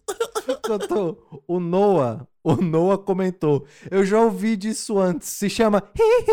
Eu 0.68 0.78
tô- 0.78 1.16
O 1.46 1.60
Noah, 1.60 2.26
o 2.42 2.54
Noah 2.56 2.98
comentou. 2.98 3.66
Eu 3.90 4.04
já 4.04 4.20
ouvi 4.20 4.56
disso 4.56 4.98
antes. 4.98 5.28
Se 5.28 5.48
chama 5.50 5.82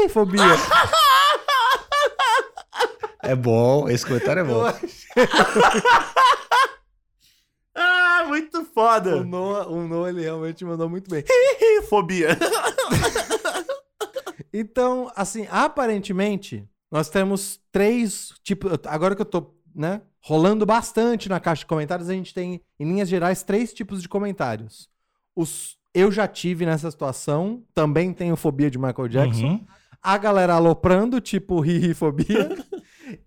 fobia. 0.10 0.42
É 3.24 3.36
bom, 3.36 3.88
esse 3.88 4.04
comentário 4.04 4.40
é 4.40 4.44
bom. 4.44 4.64
ah, 7.76 8.24
muito 8.28 8.62
O 8.62 8.66
foda. 8.66 9.24
Noah, 9.24 9.68
o 9.70 9.88
Noah, 9.88 10.10
ele 10.10 10.22
realmente 10.22 10.66
mandou 10.66 10.90
muito 10.90 11.10
bem. 11.10 11.24
Fobia. 11.88 12.38
Então, 14.54 15.12
assim, 15.16 15.48
aparentemente, 15.52 16.68
nós 16.92 17.10
temos 17.10 17.60
três 17.72 18.34
tipos. 18.44 18.72
Agora 18.88 19.16
que 19.16 19.22
eu 19.22 19.26
tô, 19.26 19.54
né, 19.76 20.02
rolando 20.20 20.66
bastante 20.66 21.28
na 21.30 21.40
caixa 21.40 21.62
de 21.62 21.66
comentários, 21.66 22.10
a 22.10 22.14
gente 22.14 22.34
tem, 22.34 22.62
em 22.80 22.86
linhas 22.86 23.10
gerais, 23.10 23.44
três 23.44 23.74
tipos 23.74 24.02
de 24.02 24.10
comentários. 24.10 24.90
Os 25.36 25.78
eu 25.94 26.12
já 26.12 26.28
tive 26.28 26.66
nessa 26.66 26.90
situação, 26.90 27.64
também 27.74 28.14
tenho 28.14 28.36
fobia 28.36 28.72
de 28.72 28.78
Michael 28.78 29.08
Jackson. 29.08 29.46
Uhum. 29.46 29.66
A 30.02 30.18
galera 30.18 30.54
aloprando, 30.54 31.20
tipo 31.20 31.60
ri-ri-fobia. 31.62 32.50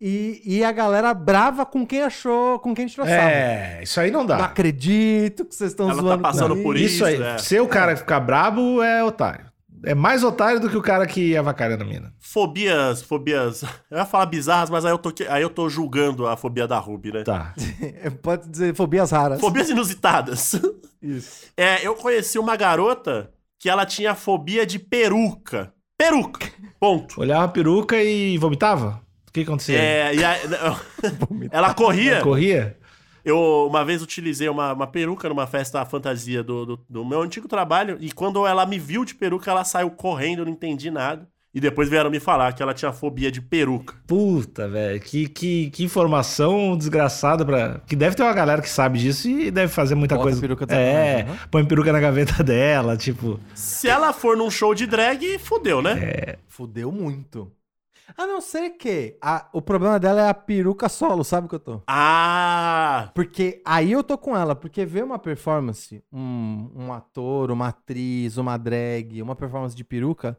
e, 0.00 0.40
e 0.44 0.64
a 0.64 0.72
galera 0.72 1.12
brava 1.12 1.64
com 1.66 1.87
quem 1.87 2.02
achou, 2.02 2.59
com 2.59 2.74
quem 2.74 2.87
tirou. 2.87 3.07
É, 3.07 3.80
isso 3.83 4.00
aí 4.00 4.11
não 4.11 4.24
dá. 4.24 4.38
Não 4.38 4.44
acredito 4.44 5.44
que 5.44 5.54
vocês 5.54 5.70
estão 5.72 5.90
Ela 5.90 5.96
tá 5.96 6.02
zoando 6.02 6.22
passando 6.22 6.48
comigo. 6.50 6.62
por 6.64 6.76
Isso 6.76 7.04
aí. 7.04 7.22
é. 7.22 7.38
Se 7.38 7.61
o 7.61 7.68
cara 7.68 7.96
ficar 7.96 8.20
brabo, 8.20 8.83
é 8.83 9.04
otário. 9.04 9.46
É 9.87 9.94
mais 9.94 10.23
otário 10.25 10.61
do 10.61 10.68
que 10.68 10.77
o 10.77 10.83
cara 10.83 11.07
que 11.07 11.37
avacalha 11.37 11.77
na 11.77 11.85
mina. 11.85 12.12
Fobias, 12.18 13.03
fobias. 13.03 13.62
Eu 13.90 13.99
ia 13.99 14.05
falar 14.05 14.27
bizarras, 14.27 14.70
mas 14.70 14.85
aí 14.85 14.92
eu 14.92 14.99
tô, 14.99 15.12
aí 15.29 15.42
eu 15.42 15.51
tô 15.51 15.68
julgando 15.68 16.27
a 16.27 16.37
fobia 16.37 16.66
da 16.66 16.79
Ruby, 16.79 17.12
né? 17.12 17.23
Tá. 17.25 17.55
Pode 18.23 18.49
dizer 18.49 18.75
fobias 18.75 19.11
raras. 19.11 19.40
Fobias 19.40 19.68
inusitadas. 19.70 20.61
Isso. 21.03 21.47
É, 21.57 21.87
eu 21.87 21.94
conheci 21.94 22.38
uma 22.38 22.57
garota 22.57 23.31
que 23.59 23.68
ela 23.68 23.85
tinha 23.85 24.14
fobia 24.14 24.66
de 24.66 24.79
peruca. 24.79 25.73
Peruca. 25.97 26.47
Ponto. 26.81 27.20
Olhava 27.20 27.44
a 27.44 27.49
peruca 27.49 28.03
e 28.03 28.37
vomitava? 28.38 29.01
O 29.29 29.33
que 29.33 29.42
acontecia? 29.42 29.79
É, 29.79 30.14
e 30.14 30.25
aí, 30.25 30.40
ela 31.51 31.75
corria. 31.75 32.20
Corria? 32.20 32.77
Eu 33.24 33.66
uma 33.66 33.84
vez 33.84 34.02
utilizei 34.02 34.48
uma, 34.48 34.72
uma 34.72 34.87
peruca 34.87 35.28
numa 35.28 35.46
festa 35.46 35.84
fantasia 35.84 36.42
do, 36.42 36.66
do, 36.66 36.80
do 36.88 37.04
meu 37.04 37.22
antigo 37.22 37.48
trabalho 37.48 37.96
e 38.00 38.12
quando 38.12 38.46
ela 38.46 38.66
me 38.66 38.78
viu 38.78 39.04
de 39.04 39.14
peruca, 39.14 39.50
ela 39.50 39.64
saiu 39.64 39.90
correndo, 39.90 40.40
eu 40.40 40.44
não 40.44 40.52
entendi 40.52 40.90
nada. 40.90 41.26
E 41.54 41.60
depois 41.60 41.88
vieram 41.88 42.10
me 42.10 42.18
falar 42.18 42.52
que 42.52 42.60
ela 42.60 42.74
tinha 42.74 42.92
fobia 42.92 43.30
de 43.30 43.40
peruca. 43.40 43.94
Puta, 44.08 44.68
velho. 44.68 44.98
Que, 45.00 45.28
que, 45.28 45.70
que 45.70 45.84
informação 45.84 46.76
desgraçada 46.76 47.44
pra. 47.44 47.80
Que 47.87 47.94
deve 47.94 48.16
ter 48.16 48.24
uma 48.24 48.32
galera 48.32 48.60
que 48.60 48.68
sabe 48.68 48.98
disso 48.98 49.28
e 49.28 49.52
deve 49.52 49.72
fazer 49.72 49.94
muita 49.94 50.16
Bota 50.16 50.24
coisa. 50.24 50.40
peruca 50.40 50.66
de 50.66 50.74
é, 50.74 51.22
né? 51.22 51.38
põe 51.52 51.64
peruca 51.64 51.92
na 51.92 52.00
gaveta 52.00 52.42
dela, 52.42 52.96
tipo. 52.96 53.38
Se 53.54 53.88
ela 53.88 54.12
for 54.12 54.37
num 54.37 54.50
show 54.50 54.74
de 54.74 54.84
drag, 54.84 55.38
fudeu, 55.38 55.80
né? 55.80 55.92
É. 56.02 56.38
Fudeu 56.48 56.90
muito. 56.90 57.48
A 58.16 58.26
não 58.26 58.40
ser 58.40 58.70
que 58.70 59.16
a- 59.20 59.48
o 59.52 59.62
problema 59.62 59.98
dela 59.98 60.20
é 60.22 60.28
a 60.28 60.34
peruca 60.34 60.88
solo, 60.88 61.24
sabe 61.24 61.46
o 61.46 61.48
que 61.48 61.54
eu 61.56 61.60
tô? 61.60 61.82
Ah! 61.86 63.10
Porque 63.14 63.62
aí 63.64 63.92
eu 63.92 64.04
tô 64.04 64.18
com 64.18 64.36
ela, 64.36 64.54
porque 64.54 64.84
ver 64.84 65.04
uma 65.04 65.18
performance, 65.18 66.02
um, 66.12 66.70
um 66.74 66.92
ator, 66.92 67.50
uma 67.50 67.68
atriz, 67.68 68.36
uma 68.36 68.56
drag, 68.58 69.22
uma 69.22 69.34
performance 69.34 69.74
de 69.74 69.84
peruca, 69.84 70.38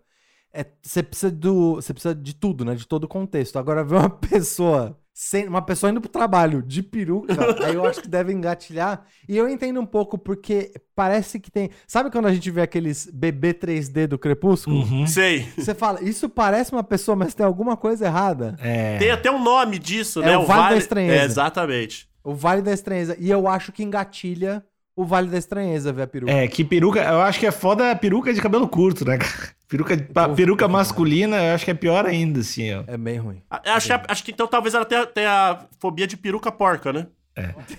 é- 0.54 0.66
você 0.82 1.04
precisa 1.04 1.32
do, 1.32 1.76
você 1.76 1.94
precisa 1.94 2.16
de 2.16 2.34
tudo, 2.36 2.64
né? 2.66 2.76
De 2.76 2.88
todo 2.88 3.06
o 3.06 3.08
contexto. 3.08 3.58
Agora 3.58 3.84
ver 3.84 3.96
uma 3.96 4.10
pessoa, 4.10 5.00
sem, 5.18 5.48
uma 5.48 5.62
pessoa 5.62 5.90
indo 5.90 6.02
pro 6.02 6.10
trabalho 6.10 6.62
de 6.62 6.84
peruca, 6.84 7.34
aí 7.66 7.74
eu 7.74 7.86
acho 7.86 8.02
que 8.02 8.08
deve 8.10 8.34
engatilhar. 8.34 9.06
E 9.30 9.38
eu 9.38 9.48
entendo 9.48 9.80
um 9.80 9.86
pouco 9.86 10.18
porque 10.18 10.74
parece 10.94 11.40
que 11.40 11.50
tem, 11.50 11.70
sabe 11.88 12.12
quando 12.12 12.26
a 12.26 12.34
gente 12.34 12.52
vê 12.52 12.62
aqueles 12.62 13.10
bebê 13.14 13.54
3D 13.54 14.08
do 14.08 14.20
Crepúsculo? 14.20 14.82
Uhum. 14.82 15.08
Sei. 15.08 15.48
Você 15.58 15.74
fala, 15.74 16.04
isso 16.04 16.28
parece 16.28 16.74
uma 16.74 16.84
pessoa, 16.84 17.16
mas 17.16 17.34
tem 17.34 17.46
alguma 17.46 17.78
coisa 17.78 18.06
errada. 18.06 18.58
É. 18.60 18.98
Tem 18.98 19.10
até 19.10 19.32
um 19.32 19.42
nome 19.42 19.80
disso, 19.80 20.22
É 20.22 20.26
né? 20.26 20.38
o 20.38 20.46
Vale 20.46 20.76
da 20.76 20.78
Estranheza. 20.78 21.22
É, 21.22 21.26
exatamente. 21.26 22.10
O 22.22 22.34
Vale 22.36 22.62
da 22.62 22.74
Estranheza. 22.74 23.16
E 23.18 23.32
eu 23.32 23.48
acho 23.48 23.72
que 23.72 23.84
engatilha 23.84 24.66
o 24.96 25.06
Vale 25.06 25.28
da 25.30 25.38
Estranheza 25.38 25.92
ver 25.92 26.04
a 26.04 26.08
peruca. 26.08 26.32
É, 26.32 26.48
que 26.48 26.64
peruca. 26.64 27.02
Eu 27.04 27.22
acho 27.22 27.40
que 27.40 27.46
é 27.46 27.52
foda 27.52 27.92
a 27.92 27.96
peruca 27.96 28.34
de 28.34 28.42
cabelo 28.42 28.68
curto, 28.68 29.06
né, 29.06 29.18
cara? 29.18 29.56
Peruca, 29.68 29.98
pa- 30.14 30.30
peruca 30.30 30.68
masculina, 30.68 31.38
eu 31.44 31.56
acho 31.56 31.66
que 31.66 31.72
é 31.72 31.74
pior 31.74 32.06
ainda, 32.06 32.40
assim, 32.42 32.72
ó. 32.76 32.84
É 32.86 32.96
bem 32.96 33.18
ruim. 33.18 33.42
A- 33.50 33.74
Acho 33.76 33.88
que, 33.88 34.06
acho 34.12 34.24
que 34.24 34.32
então 34.32 34.46
talvez 34.48 34.76
ela 34.76 34.86
tenha, 34.86 35.06
tenha 35.08 35.60
fobia 35.80 36.06
de 36.06 36.16
peruca 36.16 36.52
porca, 36.52 36.94
né? 36.94 37.08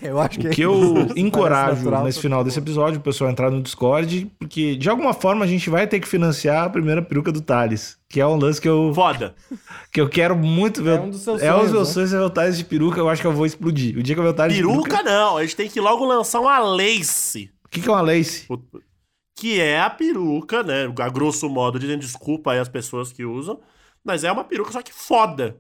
Eu 0.02 0.20
acho 0.20 0.38
que 0.38 0.48
O 0.48 0.50
que 0.50 0.60
eu 0.62 0.94
Parece 0.94 1.20
encorajo 1.20 1.76
natural, 1.76 2.04
nesse 2.04 2.20
final 2.20 2.44
desse 2.44 2.58
episódio, 2.58 3.00
o 3.00 3.02
pessoal 3.02 3.30
entrar 3.30 3.50
no 3.50 3.62
Discord, 3.62 4.30
porque 4.38 4.76
de 4.76 4.90
alguma 4.90 5.14
forma 5.14 5.44
a 5.44 5.48
gente 5.48 5.70
vai 5.70 5.86
ter 5.86 5.98
que 5.98 6.06
financiar 6.06 6.64
a 6.64 6.70
primeira 6.70 7.00
peruca 7.00 7.32
do 7.32 7.40
Thales. 7.40 7.96
Que 8.08 8.20
é 8.20 8.26
um 8.26 8.36
lance 8.36 8.60
que 8.60 8.68
eu, 8.68 8.92
Foda. 8.94 9.34
que 9.90 10.00
eu 10.00 10.08
quero 10.08 10.36
muito 10.36 10.82
ver. 10.82 10.98
É 10.98 11.00
um 11.00 11.10
dos 11.10 11.22
seus 11.22 11.42
É 11.42 11.54
um 11.54 11.60
dos 11.60 11.70
sonhos, 11.70 11.72
meus 11.72 11.88
né? 11.88 11.94
sonhos 11.94 12.12
é 12.12 12.18
ver 12.18 12.24
o 12.24 12.30
Thales 12.30 12.58
de 12.58 12.64
peruca, 12.64 13.00
eu 13.00 13.08
acho 13.08 13.22
que 13.22 13.26
eu 13.26 13.32
vou 13.32 13.46
explodir. 13.46 13.96
O 13.98 14.02
dia 14.02 14.14
que 14.14 14.20
eu 14.20 14.24
ver 14.24 14.30
o 14.30 14.34
Thales 14.34 14.54
de 14.54 14.60
Peruca 14.62 14.90
peruca. 14.90 15.02
não, 15.02 15.38
a 15.38 15.42
gente 15.42 15.56
tem 15.56 15.68
que 15.70 15.80
logo 15.80 16.04
lançar 16.04 16.40
uma 16.40 16.58
lace. 16.58 17.50
O 17.64 17.68
que, 17.68 17.80
que 17.80 17.88
é 17.88 17.92
uma 17.92 18.02
lace? 18.02 18.46
Que 19.34 19.60
é 19.60 19.80
a 19.80 19.88
peruca, 19.90 20.62
né? 20.62 20.92
A 20.98 21.08
grosso 21.08 21.48
modo, 21.48 21.78
dizendo 21.78 22.00
desculpa 22.00 22.52
aí 22.52 22.58
as 22.58 22.68
pessoas 22.68 23.12
que 23.12 23.24
usam. 23.24 23.58
Mas 24.04 24.22
é 24.22 24.30
uma 24.30 24.44
peruca, 24.44 24.70
só 24.70 24.82
que 24.82 24.92
foda. 24.92 25.56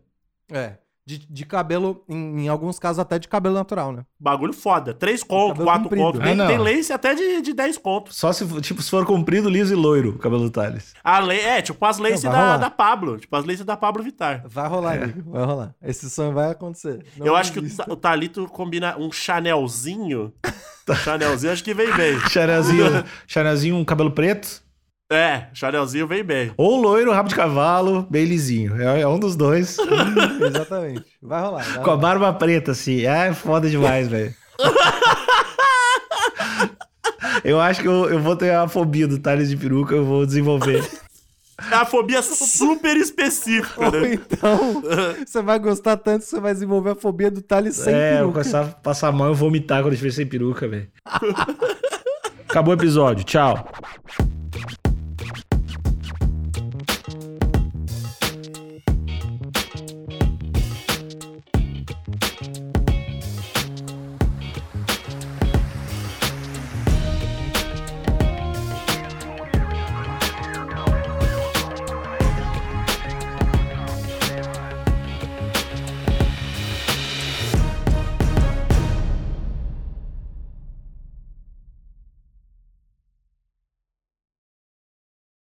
É. 0.50 0.74
de, 1.06 1.18
de 1.18 1.46
cabelo, 1.46 2.02
em, 2.08 2.40
em 2.44 2.48
alguns 2.48 2.78
casos 2.80 2.98
até 2.98 3.16
de 3.18 3.28
cabelo 3.28 3.54
natural, 3.54 3.92
né? 3.92 4.04
Bagulho 4.18 4.52
foda. 4.52 4.92
3 4.92 5.22
conto, 5.22 5.48
Cabelo 5.50 5.64
4 5.66 5.82
comprido. 5.84 6.04
conto. 6.04 6.20
Ah, 6.20 6.24
Tem, 6.24 6.34
não. 6.34 6.46
tem 6.48 6.58
lace 6.58 6.92
até 6.92 7.14
de, 7.14 7.40
de 7.42 7.52
10 7.52 7.78
conto. 7.78 8.12
Só 8.12 8.32
se, 8.32 8.44
for- 8.44 8.60
tipo, 8.60 8.82
se 8.82 8.90
for 8.90 9.06
comprido, 9.06 9.48
liso 9.48 9.72
e 9.72 9.76
loiro 9.76 10.10
o 10.10 10.18
cabelo 10.18 10.42
do 10.42 10.50
Thales. 10.50 10.94
A 11.04 11.20
lei, 11.20 11.40
é, 11.40 11.62
tipo 11.62 11.84
as 11.86 11.98
lace 11.98 12.24
Não, 12.24 12.32
vai 12.32 12.40
da, 12.40 12.46
rolar. 12.46 12.58
da 12.58 12.70
Pablo. 12.70 13.18
Tipo 13.18 13.36
as 13.36 13.44
lace 13.44 13.62
da 13.62 13.76
Pablo 13.76 14.02
Vittar. 14.02 14.42
Vai 14.48 14.68
rolar, 14.68 15.02
amigo, 15.02 15.30
vai 15.30 15.44
rolar. 15.44 15.74
Esse 15.80 16.10
sonho 16.10 16.32
vai 16.32 16.50
acontecer. 16.50 17.04
Não 17.16 17.26
eu 17.26 17.36
acho 17.36 17.52
que 17.52 17.60
o, 17.60 17.64
o 17.88 17.96
Thalito 17.96 18.46
combina 18.48 18.96
um 18.98 19.12
Chanelzinho. 19.12 20.32
Chanelzinho 21.04 21.52
acho 21.52 21.64
que 21.64 21.74
vem 21.74 21.92
bem. 21.96 22.18
Chanelzinho, 22.30 22.84
Chanelzinho, 23.26 23.76
um 23.76 23.84
cabelo 23.84 24.10
preto. 24.10 24.65
É, 25.10 25.46
Chanelzinho 25.54 26.06
vem 26.06 26.24
bem. 26.24 26.52
Ou 26.56 26.80
loiro, 26.80 27.12
rabo 27.12 27.28
de 27.28 27.34
cavalo, 27.36 28.04
bem 28.10 28.24
lisinho. 28.24 28.80
É, 28.80 29.02
é 29.02 29.06
um 29.08 29.18
dos 29.20 29.36
dois. 29.36 29.76
Exatamente. 30.44 31.04
Vai 31.22 31.40
rolar. 31.40 31.62
Vai 31.64 31.74
Com 31.74 31.80
a 31.80 31.94
rolar. 31.94 31.96
barba 31.96 32.32
preta, 32.32 32.72
assim. 32.72 33.06
Ah, 33.06 33.26
é 33.26 33.32
foda 33.32 33.70
demais, 33.70 34.08
velho. 34.08 34.34
Eu 37.44 37.60
acho 37.60 37.80
que 37.80 37.86
eu, 37.86 38.10
eu 38.10 38.18
vou 38.18 38.34
ter 38.34 38.50
a 38.52 38.66
fobia 38.66 39.06
do 39.06 39.18
Thales 39.20 39.48
de 39.48 39.56
peruca, 39.56 39.94
eu 39.94 40.04
vou 40.04 40.26
desenvolver. 40.26 40.84
É 41.70 41.74
a 41.76 41.84
fobia 41.84 42.20
super 42.20 42.96
específica, 42.96 43.84
Ou 43.84 43.90
né? 43.92 44.14
então, 44.14 44.82
você 45.24 45.40
vai 45.42 45.58
gostar 45.58 45.96
tanto 45.96 46.22
que 46.24 46.28
você 46.30 46.40
vai 46.40 46.52
desenvolver 46.52 46.90
a 46.90 46.94
fobia 46.96 47.30
do 47.30 47.40
Thales 47.40 47.76
sem 47.76 47.94
é, 47.94 48.14
eu 48.20 48.24
vou 48.24 48.32
peruca. 48.32 48.40
começar 48.40 48.60
a 48.62 48.66
passar 48.66 49.08
a 49.08 49.12
mão 49.12 49.30
e 49.30 49.34
vomitar 49.34 49.78
quando 49.80 49.88
eu 49.88 49.92
estiver 49.92 50.10
sem 50.10 50.26
peruca, 50.26 50.66
velho. 50.66 50.88
Acabou 52.48 52.74
o 52.74 52.76
episódio. 52.76 53.22
Tchau. 53.24 53.70